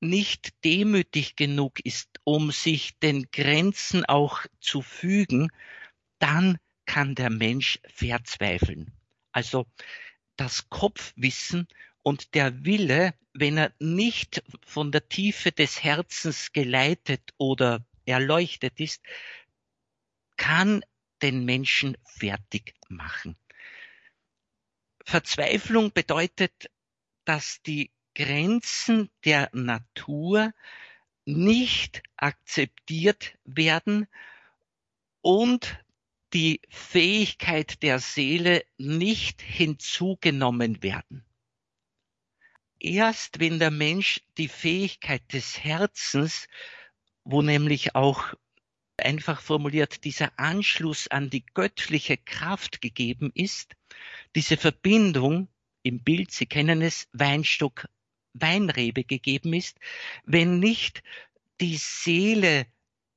nicht 0.00 0.64
demütig 0.64 1.36
genug 1.36 1.80
ist, 1.80 2.08
um 2.24 2.50
sich 2.50 2.98
den 2.98 3.28
Grenzen 3.30 4.04
auch 4.04 4.44
zu 4.60 4.82
fügen, 4.82 5.50
dann 6.18 6.58
kann 6.86 7.14
der 7.14 7.30
Mensch 7.30 7.80
verzweifeln. 7.88 8.92
Also 9.32 9.66
das 10.36 10.68
Kopfwissen 10.70 11.68
Und 12.06 12.34
der 12.36 12.64
Wille, 12.64 13.14
wenn 13.32 13.58
er 13.58 13.74
nicht 13.80 14.44
von 14.64 14.92
der 14.92 15.08
Tiefe 15.08 15.50
des 15.50 15.82
Herzens 15.82 16.52
geleitet 16.52 17.34
oder 17.36 17.84
erleuchtet 18.04 18.78
ist, 18.78 19.02
kann 20.36 20.84
den 21.20 21.44
Menschen 21.44 21.96
fertig 22.04 22.74
machen. 22.88 23.36
Verzweiflung 25.04 25.92
bedeutet, 25.92 26.70
dass 27.24 27.60
die 27.62 27.90
Grenzen 28.14 29.10
der 29.24 29.50
Natur 29.52 30.52
nicht 31.24 32.04
akzeptiert 32.16 33.36
werden 33.44 34.06
und 35.22 35.84
die 36.36 36.60
Fähigkeit 36.68 37.82
der 37.82 37.98
Seele 37.98 38.62
nicht 38.76 39.40
hinzugenommen 39.40 40.82
werden. 40.82 41.24
Erst 42.78 43.40
wenn 43.40 43.58
der 43.58 43.70
Mensch 43.70 44.20
die 44.36 44.48
Fähigkeit 44.48 45.32
des 45.32 45.64
Herzens, 45.64 46.46
wo 47.24 47.40
nämlich 47.40 47.94
auch 47.94 48.34
einfach 48.98 49.40
formuliert 49.40 50.04
dieser 50.04 50.38
Anschluss 50.38 51.08
an 51.08 51.30
die 51.30 51.46
göttliche 51.54 52.18
Kraft 52.18 52.82
gegeben 52.82 53.30
ist, 53.32 53.74
diese 54.34 54.58
Verbindung 54.58 55.48
im 55.82 56.04
Bild, 56.04 56.32
Sie 56.32 56.44
kennen 56.44 56.82
es, 56.82 57.08
Weinstock, 57.14 57.88
Weinrebe 58.34 59.04
gegeben 59.04 59.54
ist, 59.54 59.78
wenn 60.24 60.58
nicht 60.58 61.02
die 61.62 61.78
Seele 61.78 62.66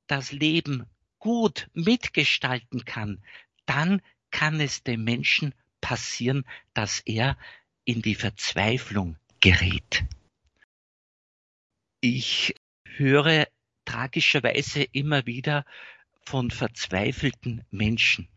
das 0.06 0.32
Leben 0.32 0.86
gut 1.20 1.68
mitgestalten 1.74 2.84
kann, 2.84 3.22
dann 3.66 4.02
kann 4.30 4.60
es 4.60 4.82
dem 4.82 5.04
Menschen 5.04 5.54
passieren, 5.80 6.44
dass 6.74 7.00
er 7.00 7.38
in 7.84 8.02
die 8.02 8.14
Verzweiflung 8.14 9.16
gerät. 9.40 10.04
Ich 12.00 12.54
höre 12.84 13.46
tragischerweise 13.84 14.82
immer 14.82 15.26
wieder 15.26 15.64
von 16.22 16.50
verzweifelten 16.50 17.64
Menschen. 17.70 18.28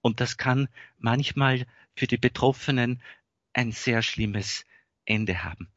Und 0.00 0.20
das 0.20 0.36
kann 0.36 0.68
manchmal 0.98 1.66
für 1.96 2.06
die 2.06 2.16
Betroffenen 2.16 3.02
ein 3.52 3.72
sehr 3.72 4.02
schlimmes 4.02 4.64
Ende 5.04 5.42
haben. 5.42 5.68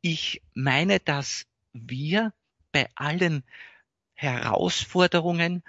Ich 0.00 0.42
meine, 0.54 1.00
dass 1.00 1.46
wir 1.72 2.32
bei 2.72 2.88
allen 2.94 3.44
Herausforderungen 4.18 5.64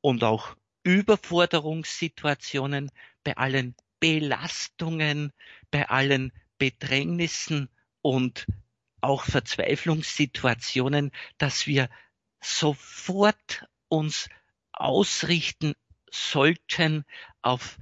und 0.00 0.24
auch 0.24 0.56
Überforderungssituationen, 0.82 2.90
bei 3.22 3.36
allen 3.36 3.76
Belastungen, 4.00 5.32
bei 5.70 5.88
allen 5.88 6.32
Bedrängnissen 6.58 7.68
und 8.02 8.46
auch 9.00 9.22
Verzweiflungssituationen, 9.24 11.12
dass 11.38 11.68
wir 11.68 11.88
sofort 12.40 13.68
uns 13.88 14.28
ausrichten 14.72 15.74
sollten 16.10 17.04
auf 17.40 17.78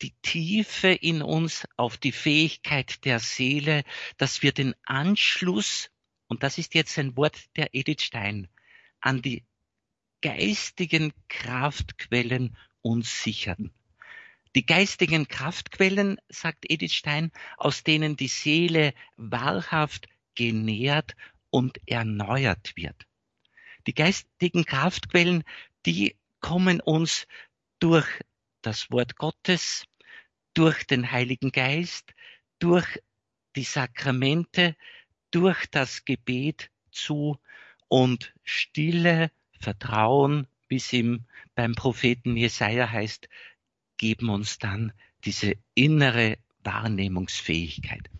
die 0.00 0.14
Tiefe 0.22 0.88
in 0.88 1.20
uns, 1.20 1.68
auf 1.76 1.98
die 1.98 2.12
Fähigkeit 2.12 3.04
der 3.04 3.20
Seele, 3.20 3.84
dass 4.16 4.40
wir 4.42 4.52
den 4.52 4.74
Anschluss, 4.84 5.90
und 6.28 6.42
das 6.42 6.56
ist 6.56 6.74
jetzt 6.74 6.98
ein 6.98 7.14
Wort 7.18 7.36
der 7.56 7.74
Edith 7.74 8.00
Stein, 8.02 8.48
an 9.04 9.20
die 9.20 9.44
geistigen 10.22 11.12
Kraftquellen 11.28 12.56
uns 12.80 13.22
sichern. 13.22 13.70
Die 14.54 14.64
geistigen 14.64 15.28
Kraftquellen, 15.28 16.18
sagt 16.28 16.64
Edith 16.70 16.94
Stein, 16.94 17.30
aus 17.58 17.82
denen 17.82 18.16
die 18.16 18.28
Seele 18.28 18.94
wahrhaft 19.16 20.06
genährt 20.34 21.16
und 21.50 21.78
erneuert 21.86 22.76
wird. 22.76 23.06
Die 23.86 23.94
geistigen 23.94 24.64
Kraftquellen, 24.64 25.44
die 25.84 26.16
kommen 26.40 26.80
uns 26.80 27.26
durch 27.78 28.08
das 28.62 28.90
Wort 28.90 29.16
Gottes, 29.16 29.84
durch 30.54 30.86
den 30.86 31.10
Heiligen 31.10 31.52
Geist, 31.52 32.14
durch 32.58 33.02
die 33.54 33.64
Sakramente, 33.64 34.76
durch 35.30 35.66
das 35.70 36.06
Gebet 36.06 36.70
zu 36.90 37.38
und 37.88 38.34
Stille, 38.42 39.30
Vertrauen, 39.60 40.46
wie 40.68 40.76
es 40.76 40.92
ihm 40.92 41.24
beim 41.54 41.74
Propheten 41.74 42.36
Jesaja 42.36 42.90
heißt, 42.90 43.30
geben 43.96 44.28
uns 44.28 44.58
dann 44.58 44.92
diese 45.24 45.54
innere 45.74 46.36
Wahrnehmungsfähigkeit. 46.62 48.10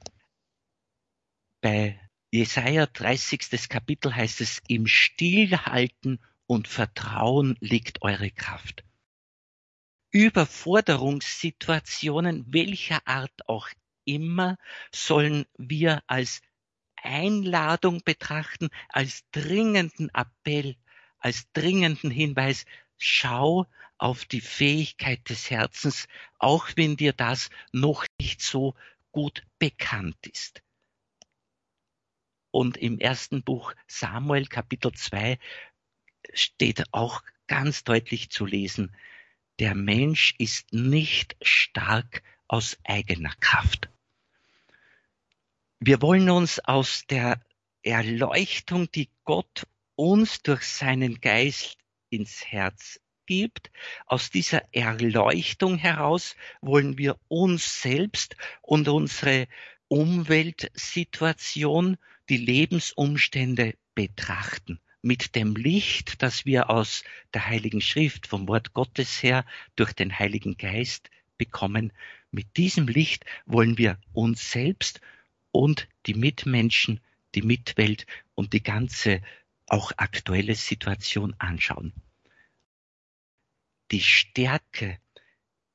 Bei 1.60 2.00
Jesaja 2.30 2.86
30. 2.86 3.68
Kapitel 3.68 4.14
heißt 4.14 4.40
es, 4.40 4.62
im 4.68 4.86
Stillhalten 4.86 6.20
und 6.46 6.68
Vertrauen 6.68 7.56
liegt 7.60 8.02
eure 8.02 8.30
Kraft. 8.30 8.84
Überforderungssituationen 10.10 12.52
welcher 12.52 13.00
Art 13.06 13.48
auch 13.48 13.68
immer 14.04 14.58
sollen 14.92 15.46
wir 15.56 16.02
als 16.06 16.42
Einladung 17.04 18.02
betrachten, 18.04 18.68
als 18.88 19.24
dringenden 19.30 20.10
Appell, 20.14 20.76
als 21.18 21.50
dringenden 21.52 22.10
Hinweis, 22.10 22.64
schau 22.98 23.66
auf 23.98 24.24
die 24.24 24.40
Fähigkeit 24.40 25.28
des 25.28 25.50
Herzens, 25.50 26.08
auch 26.38 26.68
wenn 26.76 26.96
dir 26.96 27.12
das 27.12 27.50
noch 27.72 28.04
nicht 28.20 28.42
so 28.42 28.74
gut 29.12 29.46
bekannt 29.58 30.26
ist. 30.26 30.62
Und 32.50 32.76
im 32.76 32.98
ersten 32.98 33.42
Buch 33.42 33.74
Samuel 33.86 34.46
Kapitel 34.46 34.92
2 34.92 35.38
steht 36.32 36.84
auch 36.92 37.22
ganz 37.46 37.84
deutlich 37.84 38.30
zu 38.30 38.46
lesen, 38.46 38.94
der 39.58 39.74
Mensch 39.74 40.34
ist 40.38 40.72
nicht 40.72 41.36
stark 41.42 42.22
aus 42.48 42.78
eigener 42.84 43.34
Kraft. 43.40 43.88
Wir 45.86 46.00
wollen 46.00 46.30
uns 46.30 46.60
aus 46.60 47.04
der 47.10 47.42
Erleuchtung, 47.82 48.90
die 48.90 49.10
Gott 49.24 49.66
uns 49.96 50.40
durch 50.40 50.62
seinen 50.62 51.20
Geist 51.20 51.76
ins 52.08 52.42
Herz 52.46 53.00
gibt. 53.26 53.70
Aus 54.06 54.30
dieser 54.30 54.62
Erleuchtung 54.72 55.76
heraus 55.76 56.36
wollen 56.62 56.96
wir 56.96 57.18
uns 57.28 57.82
selbst 57.82 58.34
und 58.62 58.88
unsere 58.88 59.46
Umweltsituation, 59.88 61.98
die 62.30 62.38
Lebensumstände 62.38 63.74
betrachten. 63.94 64.80
Mit 65.02 65.34
dem 65.34 65.54
Licht, 65.54 66.22
das 66.22 66.46
wir 66.46 66.70
aus 66.70 67.04
der 67.34 67.46
Heiligen 67.46 67.82
Schrift, 67.82 68.26
vom 68.26 68.48
Wort 68.48 68.72
Gottes 68.72 69.22
her, 69.22 69.44
durch 69.76 69.92
den 69.92 70.18
Heiligen 70.18 70.56
Geist 70.56 71.10
bekommen, 71.36 71.92
mit 72.30 72.56
diesem 72.56 72.88
Licht 72.88 73.26
wollen 73.44 73.76
wir 73.76 73.98
uns 74.14 74.50
selbst 74.50 75.02
und 75.54 75.88
die 76.06 76.14
Mitmenschen, 76.14 77.00
die 77.34 77.42
Mitwelt 77.42 78.06
und 78.34 78.52
die 78.52 78.62
ganze 78.62 79.22
auch 79.66 79.92
aktuelle 79.96 80.54
Situation 80.54 81.34
anschauen 81.38 81.92
die 83.90 84.00
Stärke 84.00 84.98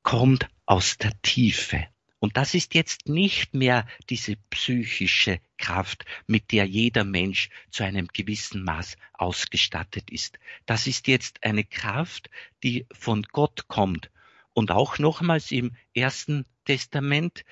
kommt 0.04 0.50
aus 0.66 0.98
der 0.98 1.14
Tiefe. 1.22 1.88
Und 2.20 2.36
das 2.36 2.54
ist 2.54 2.74
jetzt 2.74 3.08
nicht 3.08 3.54
mehr 3.54 3.88
diese 4.10 4.36
psychische 4.50 5.40
Kraft, 5.58 6.04
mit 6.28 6.52
der 6.52 6.66
jeder 6.66 7.06
Mensch 7.06 7.50
zu 7.72 7.84
einem 7.84 8.08
gewissen 8.08 8.64
Maß 8.64 8.98
ausgestattet 9.14 10.12
ist. 10.12 10.38
Das 10.66 10.86
ist 10.86 11.08
jetzt 11.08 11.44
eine 11.44 11.64
Kraft, 11.64 12.30
die 12.62 12.86
von 12.92 13.24
Gott 13.24 13.70
kommt. 13.70 14.12
Und 14.52 14.72
auch 14.72 15.00
nochmals 15.00 15.50
im 15.52 15.78
ersten 15.94 16.46
Testament, 16.66 17.46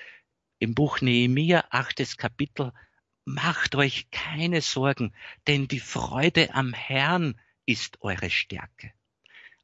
im 0.58 0.74
Buch 0.74 1.00
Nehemia, 1.00 1.64
achtes 1.70 2.16
Kapitel, 2.16 2.72
macht 3.24 3.74
euch 3.74 4.10
keine 4.10 4.60
Sorgen, 4.62 5.12
denn 5.46 5.68
die 5.68 5.80
Freude 5.80 6.54
am 6.54 6.72
Herrn 6.72 7.38
ist 7.66 8.00
eure 8.00 8.30
Stärke. 8.30 8.92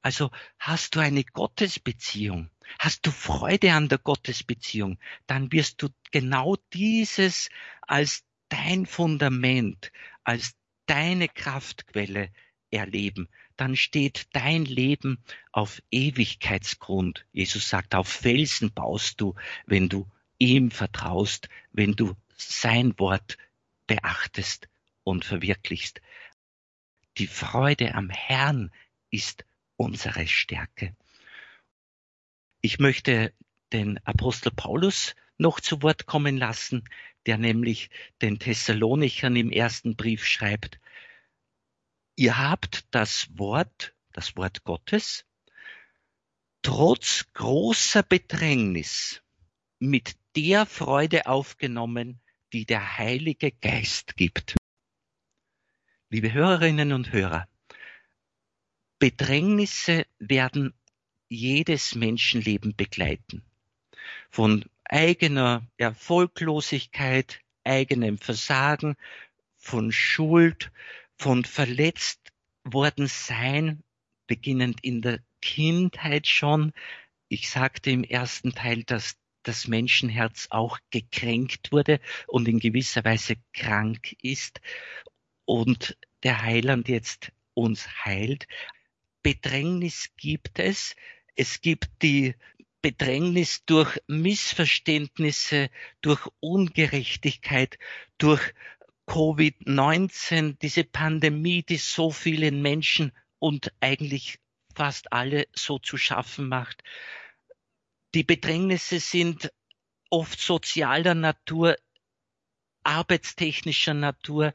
Also 0.02 0.30
hast 0.59 0.94
du 0.94 1.00
eine 1.00 1.24
Gottesbeziehung, 1.24 2.50
hast 2.78 3.07
du 3.07 3.11
Freude 3.11 3.72
an 3.72 3.88
der 3.88 3.98
Gottesbeziehung, 3.98 4.98
dann 5.26 5.50
wirst 5.50 5.80
du 5.80 5.88
genau 6.11 6.57
dieses 6.74 7.48
als 7.80 8.22
dein 8.50 8.85
Fundament, 8.85 9.90
als 10.22 10.54
deine 10.85 11.28
Kraftquelle 11.28 12.30
erleben. 12.70 13.28
Dann 13.57 13.76
steht 13.76 14.26
dein 14.33 14.66
Leben 14.66 15.24
auf 15.52 15.80
Ewigkeitsgrund. 15.90 17.24
Jesus 17.33 17.68
sagt, 17.68 17.94
auf 17.94 18.09
Felsen 18.09 18.72
baust 18.72 19.20
du, 19.20 19.35
wenn 19.64 19.88
du 19.88 20.07
ihm 20.44 20.70
vertraust, 20.70 21.48
wenn 21.72 21.92
du 21.92 22.14
sein 22.37 22.98
Wort 22.98 23.38
beachtest 23.87 24.68
und 25.02 25.24
verwirklichst. 25.24 26.00
Die 27.18 27.26
Freude 27.26 27.94
am 27.94 28.11
Herrn 28.11 28.70
ist 29.11 29.44
unsere 29.76 30.26
Stärke. 30.26 30.94
Ich 32.61 32.78
möchte 32.78 33.33
den 33.72 33.98
Apostel 34.07 34.50
Paulus 34.50 35.14
noch 35.37 35.61
zu 35.61 35.83
Wort 35.83 36.07
kommen 36.07 36.37
lassen, 36.37 36.88
der 37.26 37.38
nämlich 37.38 37.90
den 38.22 38.38
Thessalonichern 38.38 39.37
im 39.37 39.50
ersten 39.50 39.96
Brief 39.96 40.26
schreibt, 40.26 40.78
ihr 42.16 42.38
habt 42.38 42.85
das 42.90 43.28
Wort, 43.38 43.94
das 44.12 44.37
Wort 44.37 44.64
Gottes, 44.64 45.24
trotz 46.62 47.26
großer 47.35 48.02
Bedrängnis 48.02 49.24
mit 49.85 50.16
der 50.37 50.66
Freude 50.66 51.27
aufgenommen, 51.27 52.20
die 52.53 52.66
der 52.66 52.99
Heilige 52.99 53.53
Geist 53.53 54.16
gibt. 54.16 54.57
Liebe 56.11 56.33
Hörerinnen 56.33 56.92
und 56.92 57.12
Hörer, 57.12 57.49
Bedrängnisse 58.99 60.07
werden 60.18 60.73
jedes 61.29 61.94
Menschenleben 61.94 62.75
begleiten. 62.77 63.44
Von 64.31 64.64
eigener 64.85 65.66
Erfolglosigkeit, 65.77 67.40
eigenem 67.64 68.18
Versagen, 68.18 68.97
von 69.57 69.92
Schuld, 69.92 70.70
von 71.16 71.44
verletzt 71.44 72.33
worden 72.64 73.07
sein, 73.09 73.83
beginnend 74.27 74.81
in 74.83 75.03
der 75.03 75.20
Kindheit 75.40 76.27
schon. 76.27 76.73
Ich 77.29 77.51
sagte 77.51 77.90
im 77.90 78.05
ersten 78.05 78.55
Teil, 78.55 78.85
dass 78.85 79.16
das 79.44 79.68
Menschenherz 79.68 80.48
auch 80.50 80.78
gekränkt 80.90 81.72
wurde 81.72 82.00
und 82.26 82.48
in 82.48 82.59
gewisser 82.59 83.04
Weise 83.04 83.37
krank 83.52 84.16
ist 84.22 84.61
und 85.44 85.96
der 86.22 86.42
Heiland 86.42 86.88
jetzt 86.88 87.33
uns 87.54 87.87
heilt. 88.04 88.46
Bedrängnis 89.22 90.11
gibt 90.16 90.59
es. 90.59 90.96
Es 91.37 91.61
gibt 91.61 91.88
die 92.02 92.35
Bedrängnis 92.83 93.64
durch 93.64 93.98
Missverständnisse, 94.09 95.70
durch 96.02 96.28
Ungerechtigkeit, 96.40 97.78
durch 98.18 98.52
Covid-19, 99.07 100.57
diese 100.61 100.85
Pandemie, 100.85 101.62
die 101.62 101.76
so 101.76 102.11
vielen 102.11 102.61
Menschen 102.61 103.12
und 103.38 103.72
eigentlich 103.80 104.38
fast 104.74 105.12
alle 105.12 105.46
so 105.54 105.78
zu 105.78 105.96
schaffen 105.96 106.48
macht. 106.48 106.83
Die 108.14 108.22
Bedrängnisse 108.22 109.00
sind 109.00 109.53
oft 110.09 110.38
sozialer 110.38 111.14
Natur, 111.14 111.77
arbeitstechnischer 112.85 113.92
Natur, 113.92 114.55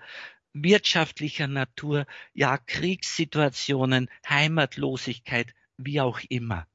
wirtschaftlicher 0.54 1.48
Natur, 1.48 2.08
ja 2.34 2.58
Kriegssituationen, 2.58 4.10
Heimatlosigkeit, 4.30 5.54
wie 5.76 6.00
auch 6.00 6.22
immer. 6.30 6.67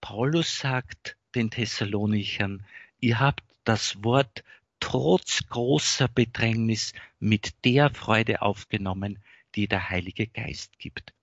Paulus 0.00 0.58
sagt 0.58 1.16
den 1.36 1.52
Thessalonichern, 1.52 2.66
ihr 2.98 3.20
habt 3.20 3.44
das 3.62 4.02
Wort 4.02 4.42
trotz 4.80 5.46
großer 5.48 6.08
Bedrängnis 6.08 6.92
mit 7.20 7.64
der 7.64 7.94
Freude 7.94 8.42
aufgenommen, 8.42 9.22
die 9.54 9.68
der 9.68 9.90
Heilige 9.90 10.26
Geist 10.26 10.76
gibt. 10.80 11.14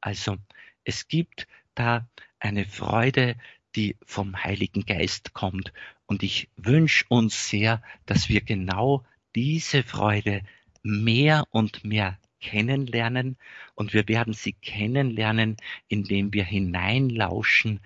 Also 0.00 0.36
es 0.84 1.08
gibt 1.08 1.48
da 1.74 2.08
eine 2.38 2.66
Freude, 2.66 3.36
die 3.76 3.96
vom 4.04 4.42
Heiligen 4.42 4.84
Geist 4.84 5.32
kommt. 5.34 5.72
Und 6.06 6.22
ich 6.22 6.48
wünsche 6.56 7.04
uns 7.08 7.48
sehr, 7.48 7.82
dass 8.06 8.28
wir 8.28 8.40
genau 8.40 9.04
diese 9.34 9.82
Freude 9.82 10.42
mehr 10.82 11.44
und 11.50 11.84
mehr 11.84 12.18
kennenlernen. 12.40 13.36
Und 13.74 13.94
wir 13.94 14.06
werden 14.08 14.34
sie 14.34 14.52
kennenlernen, 14.52 15.56
indem 15.88 16.32
wir 16.32 16.44
hineinlauschen 16.44 17.80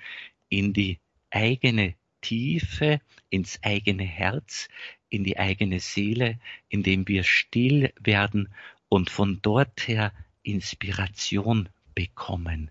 in 0.49 0.73
die 0.73 0.99
eigene 1.31 1.95
Tiefe, 2.21 3.01
ins 3.31 3.63
eigene 3.63 4.05
Herz, 4.05 4.69
in 5.09 5.25
die 5.25 5.39
eigene 5.39 5.81
Seele, 5.81 6.39
indem 6.69 7.07
wir 7.09 7.23
still 7.23 7.93
werden 8.01 8.53
und 8.89 9.11
von 9.11 9.41
dort 9.43 9.87
her 9.87 10.13
Inspiration 10.43 11.69
bekommen. 11.95 12.71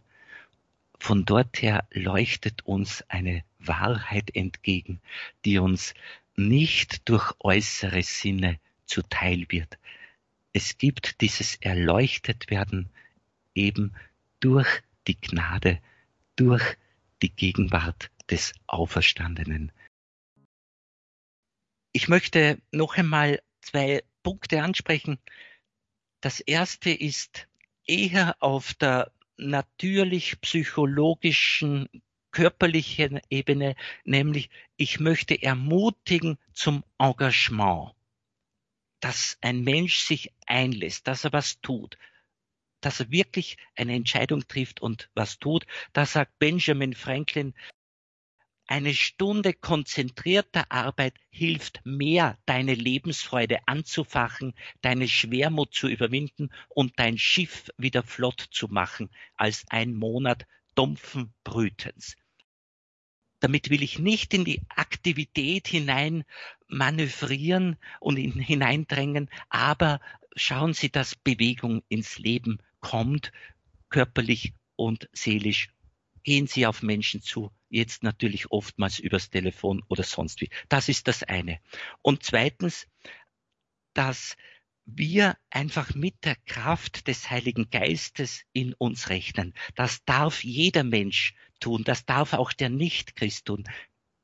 Von 0.99 1.25
dort 1.25 1.61
her 1.61 1.87
leuchtet 1.91 2.65
uns 2.65 3.03
eine 3.07 3.43
Wahrheit 3.59 4.35
entgegen, 4.35 5.01
die 5.45 5.59
uns 5.59 5.93
nicht 6.35 7.07
durch 7.09 7.33
äußere 7.39 8.03
Sinne 8.03 8.59
zuteil 8.85 9.45
wird. 9.49 9.77
Es 10.53 10.77
gibt 10.77 11.21
dieses 11.21 11.55
Erleuchtetwerden 11.57 12.89
eben 13.53 13.93
durch 14.39 14.67
die 15.07 15.19
Gnade, 15.19 15.79
durch 16.35 16.77
die 17.21 17.29
Gegenwart 17.29 18.11
des 18.29 18.53
Auferstandenen. 18.67 19.71
Ich 21.93 22.07
möchte 22.07 22.61
noch 22.71 22.95
einmal 22.97 23.41
zwei 23.61 24.03
Punkte 24.23 24.61
ansprechen. 24.61 25.17
Das 26.21 26.39
erste 26.39 26.91
ist 26.91 27.47
eher 27.85 28.35
auf 28.39 28.73
der 28.75 29.11
natürlich 29.37 30.39
psychologischen, 30.41 31.89
körperlichen 32.31 33.19
Ebene, 33.29 33.75
nämlich 34.03 34.49
ich 34.75 34.99
möchte 34.99 35.41
ermutigen 35.41 36.37
zum 36.53 36.83
Engagement, 36.99 37.93
dass 38.99 39.37
ein 39.41 39.63
Mensch 39.63 39.99
sich 39.99 40.33
einlässt, 40.45 41.07
dass 41.07 41.23
er 41.23 41.33
was 41.33 41.61
tut, 41.61 41.97
dass 42.81 42.99
er 42.99 43.11
wirklich 43.11 43.57
eine 43.75 43.95
Entscheidung 43.95 44.47
trifft 44.47 44.81
und 44.81 45.09
was 45.15 45.39
tut. 45.39 45.65
Da 45.93 46.05
sagt 46.05 46.37
Benjamin 46.39 46.93
Franklin, 46.93 47.53
eine 48.67 48.93
Stunde 48.93 49.53
konzentrierter 49.53 50.71
Arbeit 50.71 51.15
hilft 51.29 51.81
mehr, 51.85 52.37
deine 52.45 52.75
Lebensfreude 52.75 53.59
anzufachen, 53.65 54.53
deine 54.81 55.07
Schwermut 55.07 55.73
zu 55.73 55.87
überwinden 55.87 56.49
und 56.67 56.93
dein 56.97 57.17
Schiff 57.17 57.69
wieder 57.77 58.03
flott 58.03 58.45
zu 58.51 58.67
machen, 58.67 59.09
als 59.35 59.65
ein 59.69 59.93
Monat 59.95 60.45
dumpfen 60.75 61.33
Brütens. 61.43 62.17
Damit 63.39 63.69
will 63.69 63.83
ich 63.83 63.99
nicht 63.99 64.33
in 64.33 64.45
die 64.45 64.61
Aktivität 64.69 65.67
hinein 65.67 66.23
manövrieren 66.67 67.77
und 67.99 68.17
hineindrängen, 68.17 69.29
aber 69.49 70.01
schauen 70.35 70.73
Sie, 70.73 70.91
dass 70.91 71.15
Bewegung 71.15 71.83
ins 71.87 72.17
Leben 72.17 72.57
kommt, 72.79 73.31
körperlich 73.89 74.53
und 74.75 75.09
seelisch. 75.13 75.69
Gehen 76.23 76.47
Sie 76.47 76.65
auf 76.65 76.81
Menschen 76.81 77.21
zu, 77.21 77.51
jetzt 77.69 78.03
natürlich 78.03 78.51
oftmals 78.51 78.99
übers 78.99 79.29
Telefon 79.29 79.83
oder 79.87 80.03
sonst 80.03 80.41
wie. 80.41 80.49
Das 80.69 80.89
ist 80.89 81.07
das 81.07 81.23
eine. 81.23 81.59
Und 82.01 82.23
zweitens, 82.23 82.87
dass 83.93 84.37
wir 84.85 85.37
einfach 85.49 85.95
mit 85.95 86.23
der 86.23 86.37
Kraft 86.45 87.07
des 87.07 87.29
Heiligen 87.29 87.69
Geistes 87.69 88.43
in 88.53 88.73
uns 88.73 89.09
rechnen. 89.09 89.53
Das 89.75 90.05
darf 90.05 90.43
jeder 90.43 90.83
Mensch 90.83 91.35
tun, 91.59 91.83
das 91.83 92.05
darf 92.05 92.33
auch 92.33 92.53
der 92.53 92.69
Nichtchrist 92.69 93.45
tun, 93.45 93.65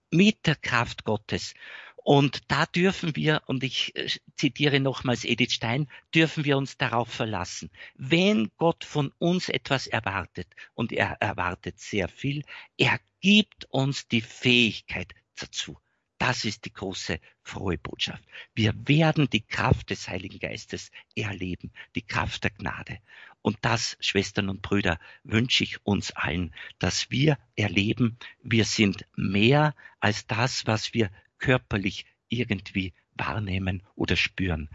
mit 0.10 0.46
der 0.46 0.56
Kraft 0.56 1.04
Gottes. 1.04 1.54
Und 1.98 2.52
da 2.52 2.66
dürfen 2.66 3.16
wir, 3.16 3.42
und 3.46 3.64
ich 3.64 3.96
äh, 3.96 4.10
zitiere 4.36 4.80
nochmals 4.80 5.24
Edith 5.24 5.54
Stein, 5.54 5.90
dürfen 6.14 6.44
wir 6.44 6.58
uns 6.58 6.78
darauf 6.78 7.10
verlassen. 7.10 7.70
Wenn 7.96 8.52
Gott 8.58 8.84
von 8.84 9.12
uns 9.20 9.48
etwas 9.48 9.88
erwartet, 9.88 10.48
und 10.74 10.92
er 10.92 11.18
erwartet 11.22 11.80
sehr 11.80 12.10
viel, 12.10 12.44
er 12.78 13.00
gibt 13.24 13.66
uns 13.72 14.10
die 14.10 14.22
Fähigkeit 14.22 15.16
dazu. 15.38 15.78
Das 16.18 16.44
ist 16.44 16.66
die 16.66 16.74
große 16.74 17.20
frohe 17.42 17.78
Botschaft. 17.78 18.24
Wir 18.54 18.74
werden 18.86 19.30
die 19.30 19.42
Kraft 19.42 19.90
des 19.90 20.10
Heiligen 20.10 20.40
Geistes 20.40 20.92
erleben, 21.16 21.72
die 21.96 22.02
Kraft 22.02 22.44
der 22.44 22.52
Gnade. 22.52 23.00
Und 23.42 23.58
das, 23.62 23.98
Schwestern 24.02 24.50
und 24.50 24.62
Brüder, 24.62 25.00
wünsche 25.24 25.64
ich 25.64 25.86
uns 25.86 26.12
allen, 26.12 26.54
dass 26.80 27.12
wir 27.12 27.38
erleben, 27.56 28.18
wir 28.42 28.66
sind 28.66 29.06
mehr 29.16 29.74
als 30.02 30.28
das, 30.28 30.68
was 30.68 30.94
wir 30.94 31.10
körperlich 31.38 32.06
irgendwie 32.28 32.94
wahrnehmen 33.16 33.84
oder 33.96 34.18
spüren. 34.18 34.70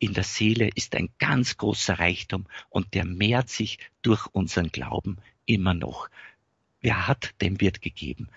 In 0.00 0.12
der 0.12 0.24
Seele 0.24 0.70
ist 0.74 0.96
ein 0.96 1.10
ganz 1.18 1.56
großer 1.56 2.00
Reichtum 2.00 2.46
und 2.68 2.94
der 2.94 3.04
mehrt 3.04 3.48
sich 3.48 3.78
durch 4.02 4.26
unseren 4.26 4.72
Glauben 4.72 5.18
immer 5.46 5.74
noch. 5.74 6.08
Wer 6.82 7.06
hat, 7.06 7.40
dem 7.40 7.60
wird 7.60 7.80
gegeben. 7.80 8.28